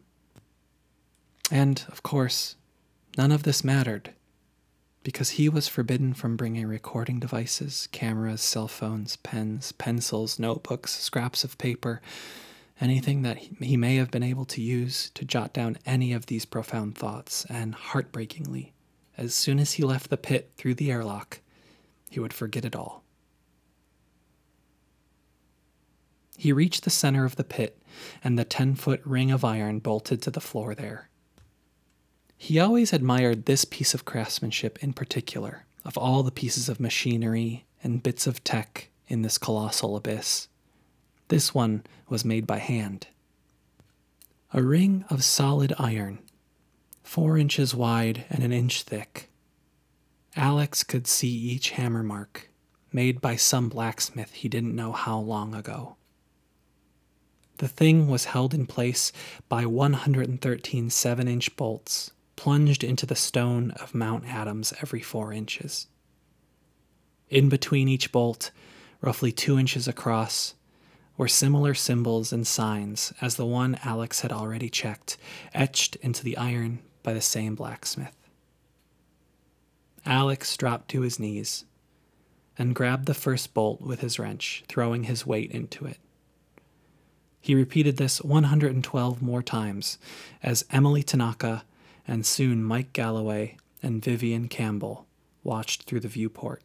And, 1.50 1.84
of 1.88 2.03
course, 2.03 2.56
none 3.18 3.32
of 3.32 3.44
this 3.44 3.63
mattered 3.63 4.13
because 5.01 5.32
he 5.32 5.48
was 5.48 5.68
forbidden 5.68 6.13
from 6.13 6.36
bringing 6.36 6.68
recording 6.68 7.20
devices, 7.20 7.88
cameras, 7.91 8.41
cell 8.41 8.68
phones, 8.68 9.15
pens, 9.15 9.72
pencils, 9.72 10.38
notebooks, 10.38 11.00
scraps 11.00 11.44
of 11.46 11.58
paper, 11.58 12.01
anything 12.82 13.22
that 13.22 13.38
he 13.38 13.77
may 13.77 13.96
have 13.96 14.12
been 14.12 14.24
able 14.24 14.46
to 14.46 14.62
use 14.62 15.10
to 15.12 15.24
jot 15.24 15.53
down 15.53 15.77
any 15.86 16.12
of 16.13 16.25
these 16.25 16.46
profound 16.46 16.98
thoughts. 16.98 17.46
And 17.46 17.74
heartbreakingly, 17.74 18.74
as 19.18 19.34
soon 19.34 19.58
as 19.60 19.74
he 19.74 19.84
left 19.84 20.10
the 20.10 20.18
pit 20.18 20.51
through 20.58 20.75
the 20.75 20.91
airlock, 20.91 21.39
he 22.10 22.20
would 22.20 22.34
forget 22.34 22.66
it 22.66 22.75
all. 22.75 23.04
He 26.38 26.54
reached 26.54 26.84
the 26.84 26.89
center 26.89 27.25
of 27.25 27.36
the 27.36 27.44
pit 27.44 27.82
and 28.24 28.39
the 28.39 28.46
10 28.46 28.75
foot 28.75 29.01
ring 29.04 29.30
of 29.30 29.44
iron 29.44 29.80
bolted 29.80 30.22
to 30.22 30.32
the 30.32 30.39
floor 30.39 30.74
there. 30.74 31.10
He 32.38 32.58
always 32.58 32.94
admired 32.94 33.46
this 33.46 33.66
piece 33.66 33.94
of 33.94 34.06
craftsmanship 34.06 34.82
in 34.82 34.94
particular, 34.94 35.66
of 35.84 35.98
all 35.98 36.24
the 36.24 36.32
pieces 36.32 36.70
of 36.70 36.80
machinery 36.80 37.66
and 37.84 38.01
bits 38.01 38.25
of 38.25 38.44
tech 38.44 38.89
in 39.10 39.22
this 39.22 39.38
colossal 39.38 39.98
abyss. 39.98 40.48
This 41.28 41.54
one 41.54 41.84
was 42.08 42.24
made 42.24 42.48
by 42.48 42.60
hand. 42.60 43.08
A 44.54 44.63
ring 44.63 45.04
of 45.10 45.24
solid 45.24 45.74
iron, 45.78 46.20
four 47.04 47.38
inches 47.38 47.75
wide 47.75 48.25
and 48.30 48.44
an 48.44 48.54
inch 48.54 48.84
thick, 48.84 49.28
Alex 50.39 50.84
could 50.84 51.05
see 51.05 51.27
each 51.27 51.72
hammer 51.72 52.01
mark, 52.01 52.50
made 52.93 53.19
by 53.19 53.36
some 53.36 53.67
blacksmith 53.67 54.31
he 54.31 54.48
didn't 54.48 54.74
know 54.74 54.93
how 54.93 55.19
long 55.19 55.53
ago. 55.53 55.98
The 57.58 57.67
thing 57.67 58.08
was 58.08 58.24
held 58.24 58.53
in 58.53 58.65
place 58.65 59.12
by 59.50 59.65
113 59.65 60.89
7 60.89 61.27
inch 61.27 61.58
bolts 61.58 62.12
plunged 62.38 62.86
into 62.86 63.05
the 63.05 63.17
stone 63.17 63.72
of 63.72 63.93
Mount 63.93 64.25
Adams 64.27 64.74
every 64.81 65.01
four 65.01 65.34
inches. 65.34 65.88
In 67.29 67.50
between 67.50 67.89
each 67.89 68.13
bolt, 68.13 68.51
roughly 69.01 69.34
two 69.34 69.60
inches 69.60 69.89
across, 69.89 70.53
were 71.17 71.27
similar 71.27 71.74
symbols 71.74 72.31
and 72.31 72.48
signs 72.48 73.12
as 73.19 73.36
the 73.36 73.46
one 73.46 73.77
Alex 73.84 74.22
had 74.22 74.31
already 74.31 74.69
checked, 74.69 75.17
etched 75.53 75.98
into 75.98 76.24
the 76.24 76.38
iron 76.38 76.79
by 77.03 77.12
the 77.12 77.19
same 77.19 77.55
blacksmith. 77.55 78.15
Alex 80.06 80.56
dropped 80.58 80.89
to 80.89 81.01
his 81.01 81.20
knees 81.20 81.65
and 82.58 82.75
grabbed 82.75 83.06
the 83.06 83.13
first 83.13 83.53
bolt 83.53 83.82
with 83.82 84.01
his 84.01 84.20
wrench, 84.20 84.63
throwing 84.68 85.03
his 85.03 85.25
weight 85.25 85.51
into 85.51 85.86
it. 85.86 85.98
He 87.41 87.56
repeated 87.56 87.98
this 87.98 88.22
112 88.22 89.22
more 89.22 89.41
times 89.41 89.98
as 90.44 90.65
Emily 90.70 91.03
Tanaka 91.03 91.63
and 92.08 92.25
soon 92.25 92.63
Mike 92.63 92.91
Galloway 92.91 93.56
and 93.82 94.03
Vivian 94.03 94.48
Campbell 94.50 95.06
watched 95.44 95.84
through 95.84 96.01
the 96.01 96.08
viewport, 96.08 96.62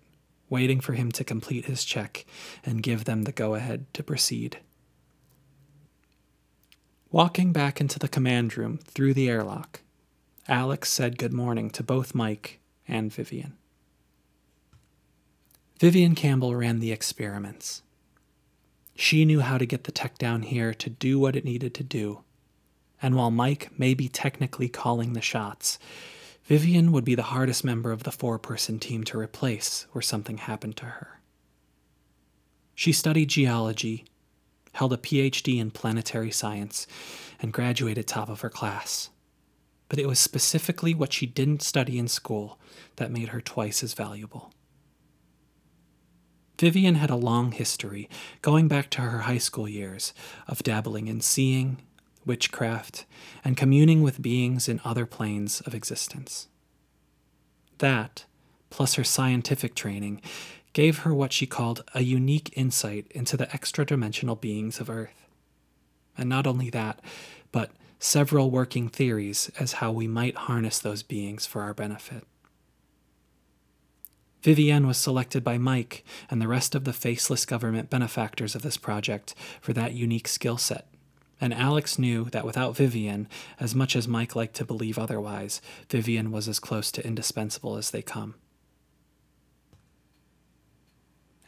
waiting 0.50 0.81
for 0.81 0.95
him 0.95 1.12
to 1.12 1.23
complete 1.23 1.67
his 1.67 1.85
check 1.85 2.26
and 2.64 2.83
give 2.83 3.05
them 3.05 3.23
the 3.23 3.33
go 3.33 3.55
ahead 3.55 3.87
to 3.95 4.03
proceed. 4.03 4.59
Walking 7.12 7.53
back 7.53 7.81
into 7.81 8.00
the 8.00 8.09
command 8.09 8.57
room 8.57 8.79
through 8.79 9.14
the 9.14 9.29
airlock, 9.29 9.81
Alex 10.49 10.91
said 10.91 11.19
good 11.19 11.33
morning 11.33 11.71
to 11.71 11.85
both 11.85 12.14
Mike 12.14 12.59
and 12.87 13.12
Vivian. 13.12 13.57
Vivian 15.79 16.14
Campbell 16.14 16.55
ran 16.55 16.81
the 16.81 16.93
experiments. 16.93 17.83
She 18.95 19.25
knew 19.25 19.41
how 19.41 19.59
to 19.59 19.67
get 19.67 19.85
the 19.85 19.93
tech 19.93 20.19
down 20.19 20.43
here 20.43 20.73
to 20.73 20.88
do 20.88 21.19
what 21.19 21.37
it 21.37 21.45
needed 21.45 21.75
to 21.75 21.83
do. 21.83 22.21
And 23.03 23.17
while 23.17 23.31
Mike 23.31 23.71
may 23.79 23.93
be 23.93 24.09
technically 24.09 24.69
calling 24.69 25.12
the 25.12 25.21
shots, 25.21 25.79
Vivian 26.45 26.93
would 26.93 27.05
be 27.05 27.14
the 27.14 27.23
hardest 27.23 27.64
member 27.64 27.91
of 27.91 28.05
the 28.05 28.12
four 28.12 28.38
person 28.38 28.79
team 28.79 29.03
to 29.05 29.19
replace 29.19 29.87
where 29.93 30.03
something 30.03 30.38
happened 30.38 30.76
to 30.76 30.85
her. 30.85 31.21
She 32.75 32.93
studied 32.93 33.29
geology, 33.29 34.05
held 34.73 34.93
a 34.93 34.97
PhD 34.97 35.59
in 35.59 35.71
planetary 35.71 36.31
science, 36.31 36.87
and 37.41 37.53
graduated 37.53 38.07
top 38.07 38.29
of 38.29 38.43
her 38.43 38.50
class. 38.50 39.11
But 39.95 40.03
it 40.03 40.09
was 40.09 40.19
specifically 40.19 40.93
what 40.93 41.13
she 41.13 41.25
didn't 41.25 41.63
study 41.63 42.01
in 42.01 42.09
school 42.09 42.59
that 42.97 43.13
made 43.13 43.29
her 43.29 43.41
twice 43.41 43.81
as 43.81 43.95
valuable. 43.95 44.53
Vivian 46.59 46.97
had 46.97 47.11
a 47.11 47.15
long 47.15 47.53
history, 47.53 48.11
going 48.43 48.67
back 48.67 48.91
to 48.91 49.03
her 49.03 49.19
high 49.21 49.39
school 49.39 49.69
years, 49.69 50.13
of 50.49 50.65
dabbling 50.65 51.07
in 51.07 51.21
seeing, 51.21 51.77
witchcraft, 52.27 53.07
and 53.45 53.57
communing 53.57 54.03
with 54.03 54.21
beings 54.21 54.69
in 54.69 54.81
other 54.85 55.07
planes 55.07 55.61
of 55.61 55.77
existence. 55.77 56.49
That, 57.79 58.25
plus 58.71 58.95
her 58.95 59.05
scientific 59.05 59.77
training, 59.77 60.21
gave 60.73 60.99
her 60.99 61.15
what 61.15 61.33
she 61.33 61.47
called 61.47 61.85
a 61.95 62.03
unique 62.03 62.53
insight 62.57 63.07
into 63.13 63.37
the 63.37 63.49
extra 63.55 63.87
dimensional 63.87 64.35
beings 64.35 64.81
of 64.81 64.91
Earth. 64.91 65.29
And 66.19 66.29
not 66.29 66.49
only 66.49 66.69
that, 66.71 67.01
but 67.53 67.71
several 68.04 68.50
working 68.50 68.88
theories 68.88 69.50
as 69.58 69.75
how 69.75 69.90
we 69.90 70.06
might 70.06 70.37
harness 70.37 70.78
those 70.78 71.02
beings 71.02 71.46
for 71.46 71.62
our 71.62 71.73
benefit. 71.73 72.25
Vivian 74.42 74.87
was 74.87 74.99
selected 74.99 75.42
by 75.42 75.56
Mike 75.56 76.04
and 76.30 76.40
the 76.40 76.49
rest 76.49 76.75
of 76.75 76.84
the 76.84 76.92
faceless 76.92 77.46
government 77.46 77.88
benefactors 77.88 78.54
of 78.54 78.61
this 78.61 78.76
project 78.76 79.34
for 79.58 79.73
that 79.73 79.94
unique 79.94 80.28
skill 80.28 80.58
set. 80.58 80.87
And 81.40 81.54
Alex 81.54 81.99
knew 81.99 82.25
that 82.26 82.44
without 82.44 82.76
Vivian, 82.76 83.26
as 83.58 83.75
much 83.75 83.96
as 83.96 84.06
Mike 84.06 84.37
liked 84.37 84.54
to 84.56 84.66
believe 84.66 84.99
otherwise, 84.99 85.62
Vivian 85.88 86.30
was 86.30 86.46
as 86.46 86.58
close 86.58 86.92
to 86.92 87.06
indispensable 87.06 87.76
as 87.76 87.90
they 87.90 88.02
come. 88.02 88.34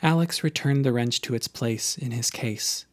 Alex 0.02 0.42
returned 0.42 0.86
the 0.86 0.92
wrench 0.92 1.20
to 1.20 1.34
its 1.34 1.48
place 1.48 1.98
in 1.98 2.12
his 2.12 2.30
case 2.30 2.86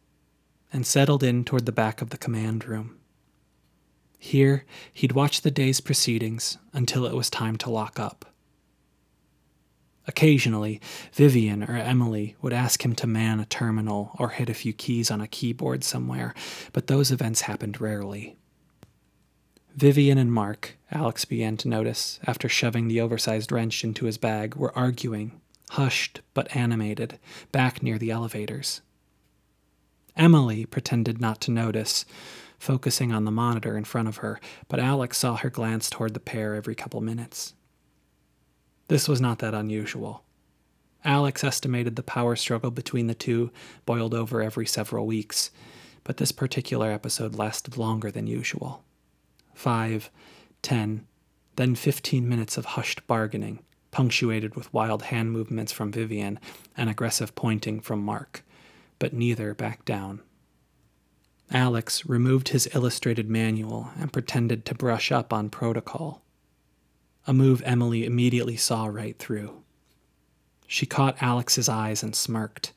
and 0.70 0.86
settled 0.86 1.22
in 1.22 1.44
toward 1.44 1.64
the 1.64 1.72
back 1.72 2.02
of 2.02 2.10
the 2.10 2.18
command 2.18 2.66
room. 2.66 2.98
Here, 4.24 4.64
he'd 4.90 5.12
watch 5.12 5.42
the 5.42 5.50
day's 5.50 5.82
proceedings 5.82 6.56
until 6.72 7.04
it 7.04 7.14
was 7.14 7.28
time 7.28 7.56
to 7.58 7.68
lock 7.68 8.00
up. 8.00 8.24
Occasionally, 10.06 10.80
Vivian 11.12 11.62
or 11.62 11.76
Emily 11.76 12.34
would 12.40 12.54
ask 12.54 12.82
him 12.82 12.94
to 12.94 13.06
man 13.06 13.38
a 13.38 13.44
terminal 13.44 14.16
or 14.18 14.30
hit 14.30 14.48
a 14.48 14.54
few 14.54 14.72
keys 14.72 15.10
on 15.10 15.20
a 15.20 15.28
keyboard 15.28 15.84
somewhere, 15.84 16.34
but 16.72 16.86
those 16.86 17.12
events 17.12 17.42
happened 17.42 17.82
rarely. 17.82 18.38
Vivian 19.76 20.16
and 20.16 20.32
Mark, 20.32 20.78
Alex 20.90 21.26
began 21.26 21.58
to 21.58 21.68
notice, 21.68 22.18
after 22.26 22.48
shoving 22.48 22.88
the 22.88 23.02
oversized 23.02 23.52
wrench 23.52 23.84
into 23.84 24.06
his 24.06 24.16
bag, 24.16 24.54
were 24.54 24.76
arguing, 24.76 25.38
hushed 25.72 26.22
but 26.32 26.56
animated, 26.56 27.18
back 27.52 27.82
near 27.82 27.98
the 27.98 28.10
elevators. 28.10 28.80
Emily 30.16 30.64
pretended 30.64 31.20
not 31.20 31.42
to 31.42 31.50
notice, 31.50 32.06
focusing 32.64 33.12
on 33.12 33.26
the 33.26 33.30
monitor 33.30 33.76
in 33.76 33.84
front 33.84 34.08
of 34.08 34.16
her, 34.16 34.40
but 34.68 34.80
Alex 34.80 35.18
saw 35.18 35.36
her 35.36 35.50
glance 35.50 35.90
toward 35.90 36.14
the 36.14 36.20
pair 36.20 36.54
every 36.54 36.74
couple 36.74 37.00
minutes. 37.02 37.52
This 38.88 39.06
was 39.06 39.20
not 39.20 39.38
that 39.40 39.52
unusual. 39.52 40.24
Alex 41.04 41.44
estimated 41.44 41.94
the 41.94 42.02
power 42.02 42.34
struggle 42.34 42.70
between 42.70 43.06
the 43.06 43.14
two 43.14 43.50
boiled 43.84 44.14
over 44.14 44.40
every 44.40 44.64
several 44.64 45.06
weeks, 45.06 45.50
but 46.04 46.16
this 46.16 46.32
particular 46.32 46.90
episode 46.90 47.34
lasted 47.34 47.76
longer 47.76 48.10
than 48.10 48.26
usual. 48.26 48.82
Five, 49.52 50.10
ten, 50.62 51.06
then 51.56 51.74
fifteen 51.74 52.26
minutes 52.26 52.56
of 52.56 52.64
hushed 52.64 53.06
bargaining, 53.06 53.58
punctuated 53.90 54.56
with 54.56 54.72
wild 54.72 55.02
hand 55.02 55.32
movements 55.32 55.70
from 55.70 55.92
Vivian 55.92 56.40
and 56.78 56.88
aggressive 56.88 57.34
pointing 57.34 57.80
from 57.80 58.02
Mark, 58.02 58.42
but 58.98 59.12
neither 59.12 59.52
backed 59.52 59.84
down. 59.84 60.22
Alex 61.50 62.06
removed 62.06 62.48
his 62.48 62.68
illustrated 62.74 63.28
manual 63.28 63.90
and 63.98 64.12
pretended 64.12 64.64
to 64.64 64.74
brush 64.74 65.12
up 65.12 65.32
on 65.32 65.50
protocol 65.50 66.24
a 67.26 67.32
move 67.32 67.62
Emily 67.64 68.04
immediately 68.04 68.56
saw 68.56 68.86
right 68.86 69.18
through. 69.18 69.62
She 70.66 70.86
caught 70.86 71.22
Alex's 71.22 71.68
eyes 71.68 72.02
and 72.02 72.14
smirked, 72.14 72.72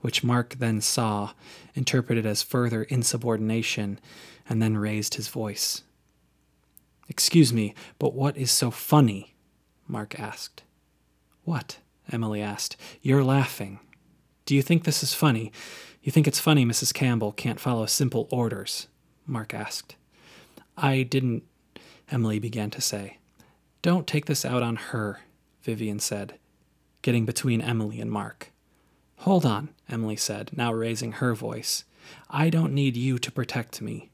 which 0.00 0.24
Mark 0.24 0.56
then 0.58 0.80
saw, 0.80 1.32
interpreted 1.74 2.26
as 2.26 2.42
further 2.42 2.82
insubordination, 2.84 4.00
and 4.48 4.60
then 4.60 4.76
raised 4.76 5.14
his 5.14 5.28
voice. 5.28 5.82
Excuse 7.08 7.52
me, 7.52 7.74
but 7.98 8.14
what 8.14 8.36
is 8.36 8.50
so 8.50 8.70
funny? 8.70 9.34
Mark 9.86 10.18
asked. 10.18 10.62
What? 11.44 11.78
Emily 12.10 12.42
asked. 12.42 12.76
You're 13.00 13.24
laughing. 13.24 13.78
Do 14.46 14.56
you 14.56 14.62
think 14.62 14.84
this 14.84 15.02
is 15.02 15.14
funny? 15.14 15.52
You 16.02 16.10
think 16.10 16.26
it's 16.26 16.40
funny 16.40 16.66
Mrs. 16.66 16.92
Campbell 16.92 17.30
can't 17.30 17.60
follow 17.60 17.86
simple 17.86 18.26
orders? 18.30 18.88
Mark 19.24 19.54
asked. 19.54 19.94
I 20.76 21.04
didn't, 21.04 21.44
Emily 22.10 22.40
began 22.40 22.70
to 22.70 22.80
say. 22.80 23.18
Don't 23.82 24.06
take 24.06 24.26
this 24.26 24.44
out 24.44 24.62
on 24.64 24.76
her, 24.76 25.20
Vivian 25.62 26.00
said, 26.00 26.38
getting 27.02 27.24
between 27.24 27.60
Emily 27.60 28.00
and 28.00 28.10
Mark. 28.10 28.50
Hold 29.18 29.46
on, 29.46 29.68
Emily 29.88 30.16
said, 30.16 30.50
now 30.56 30.72
raising 30.72 31.12
her 31.12 31.34
voice. 31.34 31.84
I 32.28 32.50
don't 32.50 32.74
need 32.74 32.96
you 32.96 33.20
to 33.20 33.30
protect 33.30 33.80
me. 33.80 34.10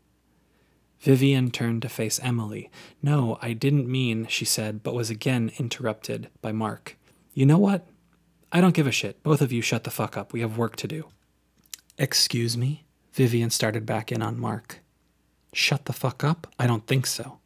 Vivian 1.01 1.51
turned 1.51 1.81
to 1.83 1.89
face 1.89 2.21
Emily. 2.23 2.71
No, 3.03 3.39
I 3.41 3.55
didn't 3.55 3.89
mean, 3.89 4.27
she 4.27 4.45
said, 4.45 4.83
but 4.83 4.95
was 4.95 5.09
again 5.09 5.53
interrupted 5.57 6.29
by 6.43 6.53
Mark. 6.53 6.99
You 7.33 7.47
know 7.47 7.59
what? 7.59 7.87
I 8.53 8.61
don't 8.61 8.75
give 8.75 8.87
a 8.87 8.93
shit. 8.93 9.23
Both 9.23 9.41
of 9.41 9.53
you 9.53 9.63
shut 9.63 9.85
the 9.85 9.91
fuck 9.91 10.19
up. 10.19 10.35
We 10.35 10.41
have 10.41 10.59
work 10.59 10.77
to 10.77 10.89
do. 10.89 11.07
Excuse 12.01 12.57
me? 12.57 12.85
Vivian 13.13 13.51
started 13.51 13.85
back 13.85 14.13
in 14.13 14.23
on 14.23 14.39
Mark. 14.39 14.79
Shut 15.53 15.87
the 15.87 15.93
fuck 15.93 16.23
up? 16.23 16.47
I 16.57 16.69
don't 16.69 16.87
think 16.87 17.07
so. 17.07 17.39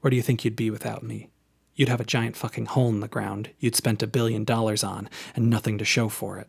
Where 0.00 0.10
do 0.10 0.16
you 0.16 0.22
think 0.22 0.44
you'd 0.44 0.56
be 0.56 0.70
without 0.70 1.04
me? 1.04 1.28
You'd 1.76 1.88
have 1.88 2.00
a 2.00 2.04
giant 2.04 2.36
fucking 2.36 2.66
hole 2.66 2.88
in 2.88 2.98
the 2.98 3.06
ground 3.06 3.50
you'd 3.60 3.76
spent 3.76 4.02
a 4.02 4.08
billion 4.08 4.42
dollars 4.42 4.82
on 4.82 5.08
and 5.36 5.48
nothing 5.48 5.78
to 5.78 5.84
show 5.84 6.08
for 6.08 6.38
it. 6.38 6.48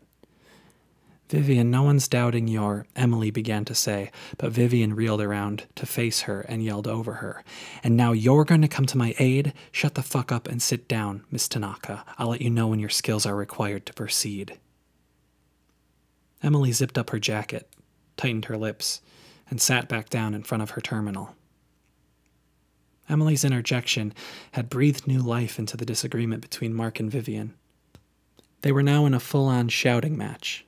Vivian, 1.30 1.70
no 1.70 1.84
one's 1.84 2.08
doubting 2.08 2.48
your, 2.48 2.88
Emily 2.96 3.30
began 3.30 3.66
to 3.66 3.76
say, 3.76 4.12
but 4.38 4.52
Vivian 4.52 4.96
reeled 4.96 5.22
around 5.22 5.66
to 5.76 5.86
face 5.86 6.22
her 6.22 6.42
and 6.42 6.64
yelled 6.64 6.88
over 6.88 7.14
her. 7.14 7.44
And 7.84 7.96
now 7.96 8.14
you're 8.14 8.46
going 8.46 8.64
to 8.64 8.68
come 8.68 8.88
to 8.88 8.98
my 8.98 9.14
aid? 9.20 9.54
Shut 9.72 9.94
the 9.94 10.02
fuck 10.02 10.32
up 10.32 10.48
and 10.48 10.60
sit 10.60 10.88
down, 10.88 11.24
Miss 11.30 11.48
Tanaka. 11.48 12.04
I'll 12.18 12.30
let 12.30 12.42
you 12.42 12.50
know 12.50 12.68
when 12.68 12.80
your 12.80 12.90
skills 12.90 13.28
are 13.28 13.36
required 13.36 13.86
to 13.86 13.94
proceed. 13.94 14.58
Emily 16.44 16.72
zipped 16.72 16.98
up 16.98 17.12
her 17.12 17.20
jacket, 17.20 17.70
tightened 18.18 18.46
her 18.46 18.58
lips, 18.58 19.02
and 19.50 19.62
sat 19.62 19.88
back 19.88 20.10
down 20.10 20.34
in 20.34 20.44
front 20.44 20.64
of 20.64 20.72
her 20.72 20.82
terminal. 20.82 21.36
Emily's 23.10 23.44
interjection 23.44 24.14
had 24.54 24.70
breathed 24.70 25.08
new 25.08 25.20
life 25.20 25.60
into 25.60 25.76
the 25.76 25.86
disagreement 25.86 26.42
between 26.42 26.74
Mark 26.74 27.00
and 27.00 27.12
Vivian. 27.12 27.54
They 28.62 28.72
were 28.72 28.84
now 28.84 29.06
in 29.06 29.14
a 29.14 29.20
full 29.20 29.48
on 29.48 29.70
shouting 29.70 30.18
match. 30.18 30.66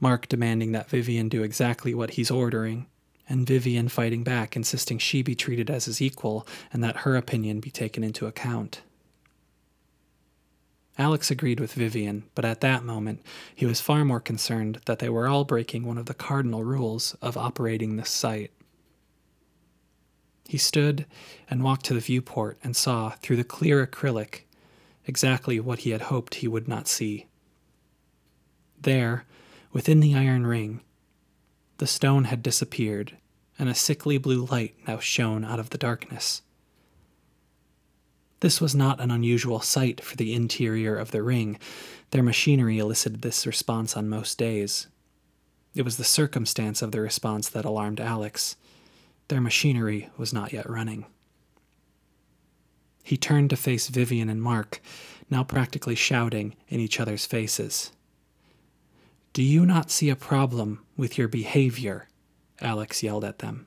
Mark 0.00 0.28
demanding 0.28 0.72
that 0.72 0.88
Vivian 0.88 1.28
do 1.28 1.42
exactly 1.42 1.94
what 1.94 2.12
he's 2.12 2.30
ordering, 2.30 2.86
and 3.28 3.46
Vivian 3.46 3.88
fighting 3.88 4.22
back, 4.22 4.56
insisting 4.56 4.98
she 4.98 5.22
be 5.22 5.34
treated 5.34 5.70
as 5.70 5.86
his 5.86 6.00
equal 6.00 6.46
and 6.72 6.82
that 6.82 6.98
her 6.98 7.16
opinion 7.16 7.60
be 7.60 7.70
taken 7.70 8.04
into 8.04 8.26
account. 8.26 8.82
Alex 10.98 11.30
agreed 11.30 11.60
with 11.60 11.74
Vivian, 11.74 12.24
but 12.34 12.44
at 12.44 12.60
that 12.62 12.84
moment 12.84 13.20
he 13.54 13.66
was 13.66 13.80
far 13.80 14.04
more 14.04 14.20
concerned 14.20 14.80
that 14.86 14.98
they 14.98 15.08
were 15.08 15.28
all 15.28 15.44
breaking 15.44 15.84
one 15.84 15.98
of 15.98 16.06
the 16.06 16.14
cardinal 16.14 16.64
rules 16.64 17.14
of 17.20 17.36
operating 17.36 17.96
this 17.96 18.10
site. 18.10 18.50
He 20.48 20.58
stood 20.58 21.06
and 21.50 21.62
walked 21.62 21.84
to 21.86 21.94
the 21.94 22.00
viewport 22.00 22.58
and 22.62 22.76
saw, 22.76 23.10
through 23.10 23.36
the 23.36 23.44
clear 23.44 23.84
acrylic, 23.84 24.42
exactly 25.04 25.60
what 25.60 25.80
he 25.80 25.90
had 25.90 26.02
hoped 26.02 26.36
he 26.36 26.48
would 26.48 26.68
not 26.68 26.88
see. 26.88 27.26
There, 28.80 29.24
within 29.72 30.00
the 30.00 30.14
iron 30.14 30.46
ring, 30.46 30.80
the 31.78 31.86
stone 31.86 32.24
had 32.24 32.42
disappeared, 32.42 33.16
and 33.58 33.68
a 33.68 33.74
sickly 33.74 34.18
blue 34.18 34.46
light 34.46 34.74
now 34.86 34.98
shone 34.98 35.44
out 35.44 35.58
of 35.58 35.70
the 35.70 35.78
darkness. 35.78 36.42
This 38.40 38.60
was 38.60 38.74
not 38.74 39.00
an 39.00 39.10
unusual 39.10 39.60
sight 39.60 40.02
for 40.02 40.16
the 40.16 40.34
interior 40.34 40.96
of 40.96 41.10
the 41.10 41.22
ring. 41.22 41.58
Their 42.10 42.22
machinery 42.22 42.78
elicited 42.78 43.22
this 43.22 43.46
response 43.46 43.96
on 43.96 44.08
most 44.08 44.38
days. 44.38 44.88
It 45.74 45.82
was 45.82 45.96
the 45.96 46.04
circumstance 46.04 46.82
of 46.82 46.92
the 46.92 47.00
response 47.00 47.48
that 47.48 47.64
alarmed 47.64 48.00
Alex. 48.00 48.56
Their 49.28 49.40
machinery 49.40 50.10
was 50.16 50.32
not 50.32 50.52
yet 50.52 50.68
running. 50.68 51.06
He 53.02 53.16
turned 53.16 53.50
to 53.50 53.56
face 53.56 53.88
Vivian 53.88 54.28
and 54.28 54.42
Mark, 54.42 54.80
now 55.30 55.44
practically 55.44 55.94
shouting 55.94 56.56
in 56.68 56.80
each 56.80 56.98
other's 56.98 57.24
faces. 57.24 57.92
Do 59.32 59.42
you 59.42 59.66
not 59.66 59.90
see 59.90 60.08
a 60.08 60.16
problem 60.16 60.84
with 60.96 61.18
your 61.18 61.28
behavior? 61.28 62.08
Alex 62.60 63.02
yelled 63.02 63.24
at 63.24 63.40
them. 63.40 63.66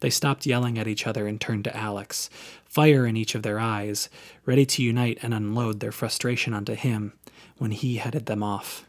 They 0.00 0.10
stopped 0.10 0.46
yelling 0.46 0.78
at 0.78 0.88
each 0.88 1.06
other 1.06 1.26
and 1.26 1.40
turned 1.40 1.64
to 1.64 1.76
Alex, 1.76 2.30
fire 2.64 3.06
in 3.06 3.16
each 3.16 3.34
of 3.34 3.42
their 3.42 3.60
eyes, 3.60 4.08
ready 4.44 4.66
to 4.66 4.82
unite 4.82 5.18
and 5.22 5.32
unload 5.32 5.80
their 5.80 5.92
frustration 5.92 6.54
onto 6.54 6.74
him 6.74 7.12
when 7.58 7.70
he 7.70 7.96
headed 7.96 8.26
them 8.26 8.42
off. 8.42 8.86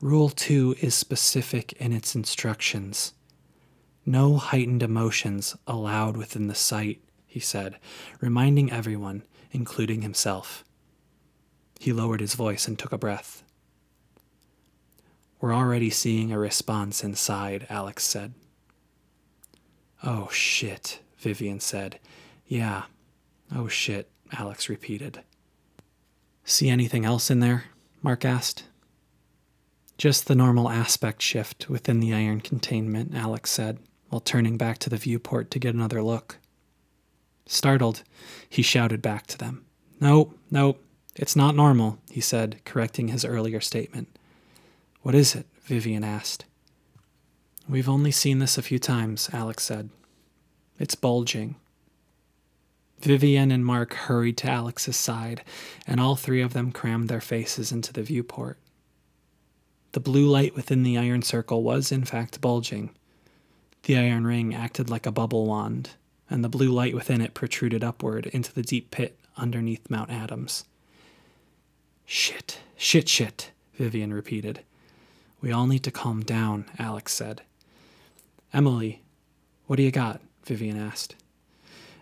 Rule 0.00 0.28
2 0.28 0.76
is 0.80 0.94
specific 0.94 1.72
in 1.74 1.92
its 1.92 2.14
instructions. 2.14 3.14
No 4.04 4.36
heightened 4.36 4.82
emotions 4.82 5.56
allowed 5.66 6.16
within 6.16 6.48
the 6.48 6.54
site 6.54 7.00
he 7.34 7.40
said, 7.40 7.80
reminding 8.20 8.70
everyone, 8.70 9.24
including 9.50 10.02
himself. 10.02 10.62
He 11.80 11.92
lowered 11.92 12.20
his 12.20 12.34
voice 12.34 12.68
and 12.68 12.78
took 12.78 12.92
a 12.92 12.98
breath. 12.98 13.42
We're 15.40 15.52
already 15.52 15.90
seeing 15.90 16.30
a 16.30 16.38
response 16.38 17.02
inside, 17.02 17.66
Alex 17.68 18.04
said. 18.04 18.34
Oh 20.06 20.28
shit, 20.30 21.00
Vivian 21.16 21.60
said. 21.60 21.98
Yeah. 22.46 22.84
Oh 23.54 23.68
shit, 23.68 24.10
Alex 24.32 24.68
repeated. 24.68 25.22
See 26.44 26.68
anything 26.68 27.06
else 27.06 27.30
in 27.30 27.40
there? 27.40 27.64
Mark 28.02 28.24
asked. 28.24 28.64
Just 29.96 30.26
the 30.26 30.34
normal 30.34 30.68
aspect 30.68 31.22
shift 31.22 31.70
within 31.70 32.00
the 32.00 32.12
iron 32.12 32.40
containment, 32.40 33.14
Alex 33.14 33.50
said, 33.50 33.78
while 34.10 34.20
turning 34.20 34.58
back 34.58 34.76
to 34.78 34.90
the 34.90 34.98
viewport 34.98 35.50
to 35.52 35.58
get 35.58 35.74
another 35.74 36.02
look. 36.02 36.38
Startled, 37.46 38.02
he 38.48 38.60
shouted 38.60 39.00
back 39.00 39.26
to 39.28 39.38
them. 39.38 39.64
No, 40.00 40.34
no, 40.50 40.76
it's 41.16 41.36
not 41.36 41.56
normal, 41.56 41.98
he 42.10 42.20
said, 42.20 42.60
correcting 42.64 43.08
his 43.08 43.24
earlier 43.24 43.60
statement. 43.60 44.18
What 45.00 45.14
is 45.14 45.34
it? 45.34 45.46
Vivian 45.62 46.04
asked. 46.04 46.44
We've 47.68 47.88
only 47.88 48.10
seen 48.10 48.40
this 48.40 48.58
a 48.58 48.62
few 48.62 48.78
times, 48.78 49.30
Alex 49.32 49.64
said. 49.64 49.88
It's 50.78 50.94
bulging. 50.94 51.56
Vivian 53.00 53.50
and 53.50 53.64
Mark 53.64 53.94
hurried 53.94 54.36
to 54.38 54.50
Alex's 54.50 54.96
side, 54.96 55.42
and 55.86 55.98
all 55.98 56.14
three 56.14 56.42
of 56.42 56.52
them 56.52 56.72
crammed 56.72 57.08
their 57.08 57.20
faces 57.22 57.72
into 57.72 57.92
the 57.92 58.02
viewport. 58.02 58.58
The 59.92 60.00
blue 60.00 60.26
light 60.26 60.54
within 60.54 60.82
the 60.82 60.98
iron 60.98 61.22
circle 61.22 61.62
was, 61.62 61.90
in 61.90 62.04
fact, 62.04 62.40
bulging. 62.40 62.90
The 63.84 63.96
iron 63.96 64.26
ring 64.26 64.54
acted 64.54 64.90
like 64.90 65.06
a 65.06 65.12
bubble 65.12 65.46
wand, 65.46 65.90
and 66.28 66.44
the 66.44 66.48
blue 66.48 66.70
light 66.70 66.94
within 66.94 67.20
it 67.20 67.32
protruded 67.32 67.82
upward 67.82 68.26
into 68.26 68.52
the 68.52 68.62
deep 68.62 68.90
pit 68.90 69.18
underneath 69.36 69.88
Mount 69.88 70.10
Adams. 70.10 70.64
Shit, 72.04 72.58
shit, 72.76 73.08
shit, 73.08 73.52
Vivian 73.74 74.12
repeated. 74.12 74.60
We 75.40 75.52
all 75.52 75.66
need 75.66 75.82
to 75.84 75.90
calm 75.90 76.22
down, 76.22 76.66
Alex 76.78 77.12
said. 77.14 77.42
Emily, 78.54 79.02
what 79.66 79.76
do 79.76 79.82
you 79.82 79.90
got? 79.90 80.20
Vivian 80.44 80.78
asked. 80.78 81.16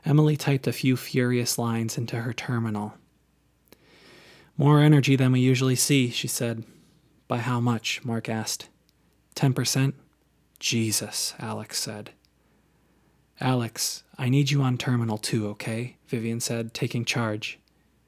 Emily 0.05 0.37
typed 0.37 0.67
a 0.67 0.73
few 0.73 0.99
furious 0.99 1.57
lines 1.57 1.97
into 1.97 2.17
her 2.17 2.35
terminal. 2.35 2.93
More 4.59 4.81
energy 4.81 5.17
than 5.17 5.33
we 5.33 5.41
usually 5.41 5.77
see, 5.77 6.11
she 6.11 6.29
said. 6.29 6.65
By 7.27 7.39
how 7.39 7.59
much? 7.59 8.05
Mark 8.05 8.29
asked. 8.29 8.69
Ten 9.35 9.55
percent? 9.55 9.95
Jesus, 10.59 11.35
Alex 11.39 11.81
said. 11.81 12.11
Alex, 13.41 14.03
I 14.19 14.29
need 14.29 14.51
you 14.51 14.61
on 14.63 14.77
Terminal 14.77 15.19
2, 15.19 15.49
okay? 15.49 15.97
Vivian 16.07 16.39
said, 16.39 16.75
taking 16.75 17.05
charge. 17.05 17.59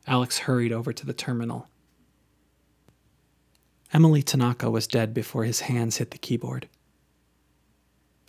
Alex 0.06 0.38
hurried 0.38 0.70
over 0.70 0.92
to 0.92 1.06
the 1.06 1.14
terminal. 1.14 1.66
Emily 3.92 4.22
Tanaka 4.22 4.70
was 4.70 4.86
dead 4.86 5.14
before 5.14 5.44
his 5.44 5.60
hands 5.60 5.96
hit 5.96 6.10
the 6.10 6.18
keyboard. 6.18 6.68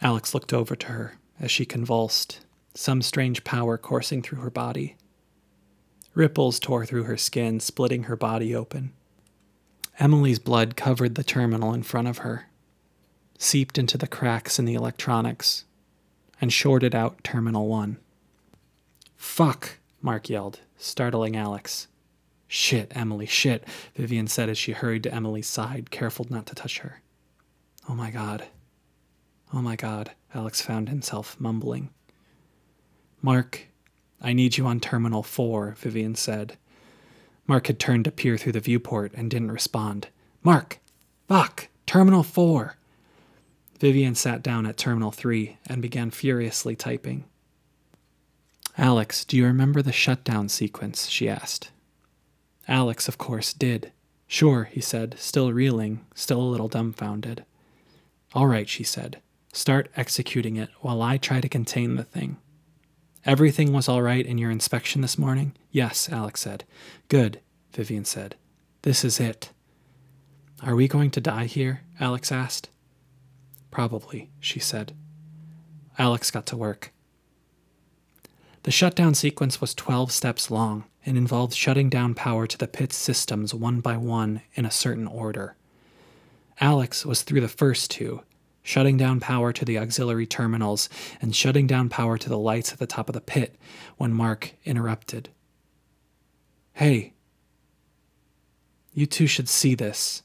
Alex 0.01 0.33
looked 0.33 0.53
over 0.53 0.75
to 0.75 0.87
her 0.87 1.17
as 1.39 1.51
she 1.51 1.65
convulsed, 1.65 2.45
some 2.73 3.01
strange 3.01 3.43
power 3.43 3.77
coursing 3.77 4.21
through 4.21 4.39
her 4.41 4.49
body. 4.49 4.95
Ripples 6.13 6.59
tore 6.59 6.85
through 6.85 7.03
her 7.03 7.17
skin, 7.17 7.59
splitting 7.59 8.03
her 8.03 8.15
body 8.15 8.55
open. 8.55 8.93
Emily's 9.99 10.39
blood 10.39 10.75
covered 10.75 11.15
the 11.15 11.23
terminal 11.23 11.73
in 11.73 11.83
front 11.83 12.07
of 12.07 12.19
her, 12.19 12.47
seeped 13.37 13.77
into 13.77 13.97
the 13.97 14.07
cracks 14.07 14.59
in 14.59 14.65
the 14.65 14.73
electronics, 14.73 15.65
and 16.39 16.51
shorted 16.51 16.93
out 16.93 17.23
Terminal 17.23 17.67
1. 17.67 17.97
Fuck, 19.15 19.79
Mark 20.01 20.29
yelled, 20.29 20.59
startling 20.77 21.35
Alex. 21.35 21.87
Shit, 22.47 22.91
Emily, 22.95 23.25
shit, 23.25 23.65
Vivian 23.95 24.27
said 24.27 24.49
as 24.49 24.57
she 24.57 24.73
hurried 24.73 25.03
to 25.03 25.13
Emily's 25.13 25.47
side, 25.47 25.91
careful 25.91 26.27
not 26.29 26.45
to 26.47 26.55
touch 26.55 26.79
her. 26.79 27.01
Oh 27.89 27.95
my 27.95 28.11
god. 28.11 28.45
Oh 29.55 29.61
my 29.61 29.77
god, 29.77 30.11
Alex 30.33 30.59
found 30.59 30.89
himself 30.89 31.39
mumbling. 31.39 31.89
Mark, 33.21 33.67
I 34.21 34.33
need 34.33 34.57
you 34.57 34.65
on 34.65 34.81
Terminal 34.81 35.23
4, 35.23 35.75
Vivian 35.77 36.15
said. 36.15 36.57
Mark 37.47 37.67
had 37.67 37.79
turned 37.79 38.03
to 38.03 38.11
peer 38.11 38.37
through 38.37 38.51
the 38.51 38.59
viewport 38.59 39.13
and 39.13 39.31
didn't 39.31 39.53
respond. 39.53 40.09
Mark! 40.43 40.79
Fuck! 41.29 41.69
Terminal 41.85 42.21
4! 42.21 42.75
Vivian 43.79 44.13
sat 44.13 44.43
down 44.43 44.65
at 44.65 44.75
Terminal 44.75 45.11
3 45.11 45.55
and 45.67 45.81
began 45.81 46.11
furiously 46.11 46.75
typing. 46.75 47.23
Alex, 48.77 49.23
do 49.23 49.37
you 49.37 49.45
remember 49.45 49.81
the 49.81 49.93
shutdown 49.93 50.49
sequence? 50.49 51.07
she 51.07 51.29
asked. 51.29 51.71
Alex, 52.67 53.07
of 53.07 53.17
course, 53.17 53.53
did. 53.53 53.93
Sure, 54.27 54.65
he 54.65 54.81
said, 54.81 55.15
still 55.17 55.53
reeling, 55.53 56.05
still 56.13 56.41
a 56.41 56.43
little 56.43 56.67
dumbfounded. 56.67 57.45
All 58.33 58.47
right, 58.47 58.67
she 58.67 58.83
said. 58.83 59.21
Start 59.55 59.89
executing 59.95 60.57
it 60.57 60.67
while 60.81 61.01
I 61.01 61.15
try 61.15 61.39
to 61.39 61.47
contain 61.47 61.95
the 61.95 62.03
thing. 62.03 62.35
Everything 63.23 63.71
was 63.71 63.87
all 63.87 64.01
right 64.01 64.25
in 64.25 64.37
your 64.37 64.51
inspection 64.51 64.99
this 64.99 65.17
morning? 65.17 65.55
Yes, 65.71 66.09
Alex 66.09 66.41
said. 66.41 66.65
Good, 67.07 67.39
Vivian 67.71 68.03
said. 68.03 68.35
This 68.81 69.05
is 69.05 69.17
it. 69.17 69.53
Are 70.61 70.75
we 70.75 70.89
going 70.89 71.09
to 71.11 71.21
die 71.21 71.45
here? 71.45 71.83
Alex 72.01 72.33
asked. 72.33 72.67
Probably, 73.71 74.29
she 74.41 74.59
said. 74.59 74.93
Alex 75.97 76.31
got 76.31 76.45
to 76.47 76.57
work. 76.57 76.91
The 78.63 78.71
shutdown 78.71 79.15
sequence 79.15 79.61
was 79.61 79.73
12 79.73 80.11
steps 80.11 80.51
long 80.51 80.83
and 81.05 81.17
involved 81.17 81.53
shutting 81.53 81.89
down 81.89 82.13
power 82.13 82.45
to 82.45 82.57
the 82.57 82.67
pit's 82.67 82.97
systems 82.97 83.53
one 83.53 83.79
by 83.79 83.95
one 83.95 84.41
in 84.55 84.65
a 84.65 84.69
certain 84.69 85.07
order. 85.07 85.55
Alex 86.59 87.05
was 87.05 87.21
through 87.21 87.39
the 87.39 87.47
first 87.47 87.89
two, 87.89 88.21
shutting 88.65 88.97
down 88.97 89.19
power 89.19 89.53
to 89.53 89.63
the 89.63 89.77
auxiliary 89.77 90.25
terminals 90.25 90.89
and 91.21 91.35
shutting 91.35 91.67
down 91.67 91.87
power 91.87 92.17
to 92.17 92.27
the 92.27 92.37
lights 92.37 92.73
at 92.73 92.79
the 92.79 92.87
top 92.87 93.07
of 93.07 93.13
the 93.13 93.21
pit 93.21 93.55
when 93.97 94.11
Mark 94.11 94.53
interrupted. 94.65 95.29
Hey, 96.73 97.13
you 98.91 99.05
two 99.05 99.27
should 99.27 99.47
see 99.47 99.75
this. 99.75 100.23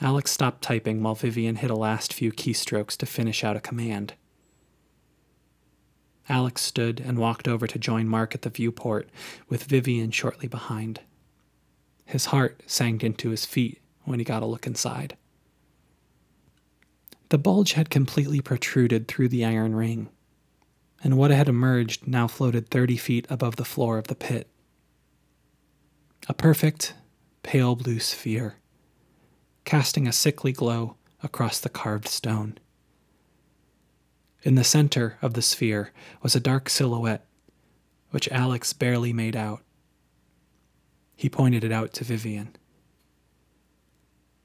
Alex 0.00 0.32
stopped 0.32 0.62
typing 0.62 1.00
while 1.00 1.14
Vivian 1.14 1.56
hit 1.56 1.70
a 1.70 1.76
last 1.76 2.12
few 2.12 2.32
keystrokes 2.32 2.96
to 2.96 3.06
finish 3.06 3.44
out 3.44 3.56
a 3.56 3.60
command. 3.60 4.14
Alex 6.28 6.62
stood 6.62 6.98
and 6.98 7.18
walked 7.18 7.46
over 7.46 7.68
to 7.68 7.78
join 7.78 8.08
Mark 8.08 8.34
at 8.34 8.42
the 8.42 8.50
viewport, 8.50 9.08
with 9.48 9.64
Vivian 9.64 10.10
shortly 10.10 10.48
behind. 10.48 11.00
His 12.04 12.26
heart 12.26 12.62
sank 12.66 13.04
into 13.04 13.30
his 13.30 13.44
feet 13.46 13.80
when 14.04 14.18
he 14.18 14.24
got 14.24 14.42
a 14.42 14.46
look 14.46 14.66
inside. 14.66 15.16
The 17.30 17.38
bulge 17.38 17.72
had 17.72 17.90
completely 17.90 18.40
protruded 18.40 19.08
through 19.08 19.28
the 19.28 19.44
iron 19.44 19.74
ring, 19.74 20.08
and 21.02 21.16
what 21.16 21.30
had 21.30 21.48
emerged 21.48 22.06
now 22.06 22.28
floated 22.28 22.68
30 22.68 22.96
feet 22.96 23.26
above 23.30 23.56
the 23.56 23.64
floor 23.64 23.98
of 23.98 24.08
the 24.08 24.14
pit. 24.14 24.48
A 26.28 26.34
perfect, 26.34 26.94
pale 27.42 27.74
blue 27.74 27.98
sphere 27.98 28.56
casting 29.64 30.08
a 30.08 30.12
sickly 30.12 30.52
glow 30.52 30.96
across 31.22 31.60
the 31.60 31.68
carved 31.68 32.08
stone. 32.08 32.58
In 34.42 34.54
the 34.54 34.64
center 34.64 35.16
of 35.22 35.34
the 35.34 35.42
sphere 35.42 35.92
was 36.22 36.34
a 36.34 36.40
dark 36.40 36.68
silhouette, 36.68 37.26
which 38.10 38.28
Alex 38.30 38.72
barely 38.72 39.12
made 39.12 39.36
out. 39.36 39.62
He 41.14 41.28
pointed 41.28 41.62
it 41.62 41.70
out 41.70 41.92
to 41.94 42.04
Vivian. 42.04 42.56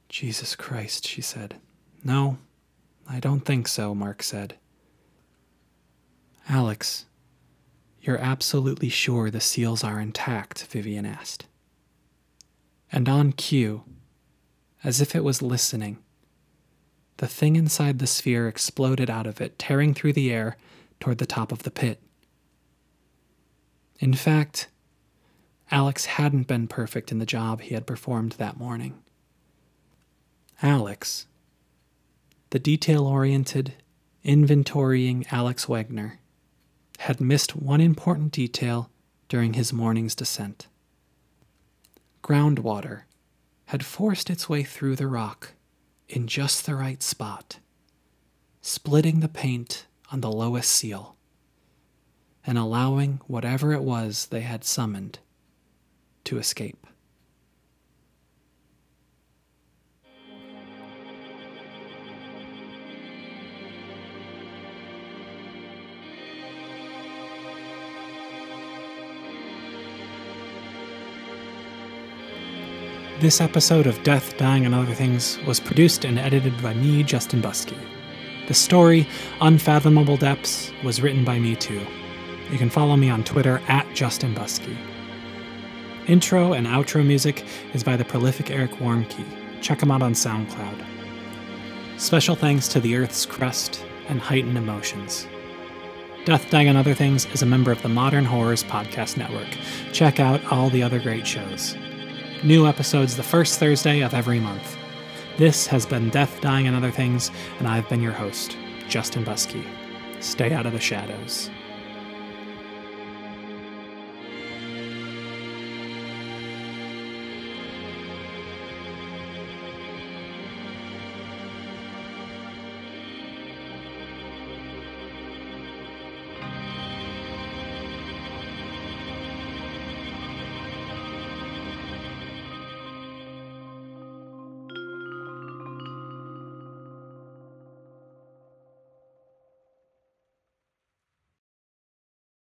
Jesus 0.10 0.56
Christ, 0.56 1.08
she 1.08 1.21
said. 1.21 1.56
No, 2.04 2.38
I 3.07 3.19
don't 3.19 3.41
think 3.41 3.67
so, 3.67 3.93
Mark 3.93 4.23
said. 4.23 4.55
Alex, 6.47 7.05
you're 8.01 8.17
absolutely 8.19 8.89
sure 8.89 9.29
the 9.29 9.39
seals 9.39 9.83
are 9.83 9.99
intact? 9.99 10.65
Vivian 10.65 11.05
asked. 11.05 11.47
And 12.91 13.09
on 13.09 13.31
cue, 13.31 13.83
as 14.83 15.01
if 15.01 15.15
it 15.15 15.23
was 15.23 15.41
listening, 15.41 15.97
the 17.17 17.27
thing 17.27 17.55
inside 17.55 17.99
the 17.99 18.07
sphere 18.07 18.47
exploded 18.47 19.09
out 19.09 19.25
of 19.25 19.41
it, 19.41 19.57
tearing 19.57 19.93
through 19.93 20.13
the 20.13 20.31
air 20.31 20.57
toward 20.99 21.17
the 21.17 21.25
top 21.25 21.51
of 21.51 21.63
the 21.63 21.71
pit. 21.71 21.99
In 23.99 24.13
fact, 24.13 24.67
Alex 25.71 26.05
hadn't 26.05 26.47
been 26.47 26.67
perfect 26.67 27.11
in 27.11 27.19
the 27.19 27.25
job 27.25 27.61
he 27.61 27.73
had 27.73 27.87
performed 27.87 28.33
that 28.33 28.57
morning. 28.57 29.01
Alex, 30.61 31.27
the 32.55 32.59
detail 32.59 33.05
oriented, 33.05 33.73
inventorying 34.23 35.27
Alex 35.29 35.67
Wagner, 35.67 36.19
had 36.99 37.19
missed 37.19 37.53
one 37.53 37.81
important 37.81 38.31
detail 38.31 38.89
during 39.27 39.55
his 39.55 39.73
morning's 39.73 40.15
descent. 40.15 40.67
Groundwater 42.23 43.01
had 43.65 43.83
forced 43.83 44.29
its 44.29 44.47
way 44.47 44.63
through 44.63 44.95
the 44.95 45.05
rock 45.05 45.51
in 46.07 46.27
just 46.27 46.65
the 46.65 46.75
right 46.75 47.03
spot, 47.03 47.59
splitting 48.61 49.19
the 49.19 49.27
paint 49.27 49.85
on 50.09 50.21
the 50.21 50.31
lowest 50.31 50.71
seal 50.71 51.17
and 52.45 52.57
allowing 52.57 53.19
whatever 53.27 53.73
it 53.73 53.83
was 53.83 54.27
they 54.27 54.43
had 54.43 54.63
summoned 54.63 55.19
to 56.23 56.37
escape. 56.37 56.87
This 73.21 73.39
episode 73.39 73.88
of 73.88 74.04
Death, 74.04 74.36
Dying, 74.36 74.65
and 74.65 74.75
Other 74.75 74.93
Things 74.93 75.39
was 75.47 75.62
produced 75.62 76.04
and 76.04 76.19
edited 76.19 76.62
by 76.62 76.73
me, 76.73 77.01
Justin 77.01 77.41
Buskey. 77.41 77.78
The 78.49 78.54
story, 78.54 79.08
Unfathomable 79.39 80.17
Depths, 80.17 80.73
was 80.84 81.01
written 81.01 81.23
by 81.23 81.39
me 81.39 81.56
too. 81.56 81.80
You 82.51 82.58
can 82.58 82.69
follow 82.69 82.97
me 82.97 83.10
on 83.10 83.23
Twitter 83.23 83.62
at 83.69 83.88
Justin 83.93 84.36
Buskey. 84.36 84.75
Intro 86.08 86.51
and 86.51 86.67
outro 86.67 87.06
music 87.06 87.45
is 87.73 87.86
by 87.86 87.95
the 87.95 88.04
prolific 88.04 88.51
Eric 88.51 88.71
Warmke. 88.71 89.25
Check 89.62 89.82
him 89.82 89.91
out 89.91 90.01
on 90.01 90.12
SoundCloud. 90.12 90.84
Special 91.95 92.36
thanks 92.36 92.67
to 92.67 92.82
The 92.82 92.97
Earth's 92.97 93.25
Crust 93.25 93.86
and 94.10 94.19
Heightened 94.19 94.58
Emotions. 94.58 95.25
Death, 96.25 96.49
Dying, 96.49 96.67
and 96.67 96.78
Other 96.78 96.93
Things 96.93 97.28
is 97.28 97.43
a 97.43 97.45
member 97.45 97.71
of 97.71 97.82
the 97.82 97.88
Modern 97.88 98.25
Horrors 98.25 98.65
Podcast 98.65 99.15
Network. 99.15 99.47
Check 99.93 100.19
out 100.19 100.43
all 100.51 100.69
the 100.69 100.84
other 100.84 100.99
great 100.99 101.25
shows. 101.25 101.78
New 102.45 102.67
episodes 102.67 103.17
the 103.17 103.23
first 103.23 103.58
Thursday 103.58 104.01
of 104.01 104.13
every 104.13 104.39
month. 104.39 104.77
This 105.36 105.65
has 105.65 105.84
been 105.84 106.12
Death, 106.12 106.41
Dying, 106.41 106.67
and 106.67 106.75
Other 106.75 106.91
Things, 106.91 107.31
and 107.58 107.67
I've 107.67 107.89
been 107.89 108.03
your 108.03 108.12
host, 108.12 108.55
Justin 108.88 109.25
Buskey. 109.25 109.65
Stay 110.19 110.53
out 110.53 110.67
of 110.67 110.73
the 110.73 110.79
shadows. 110.79 111.49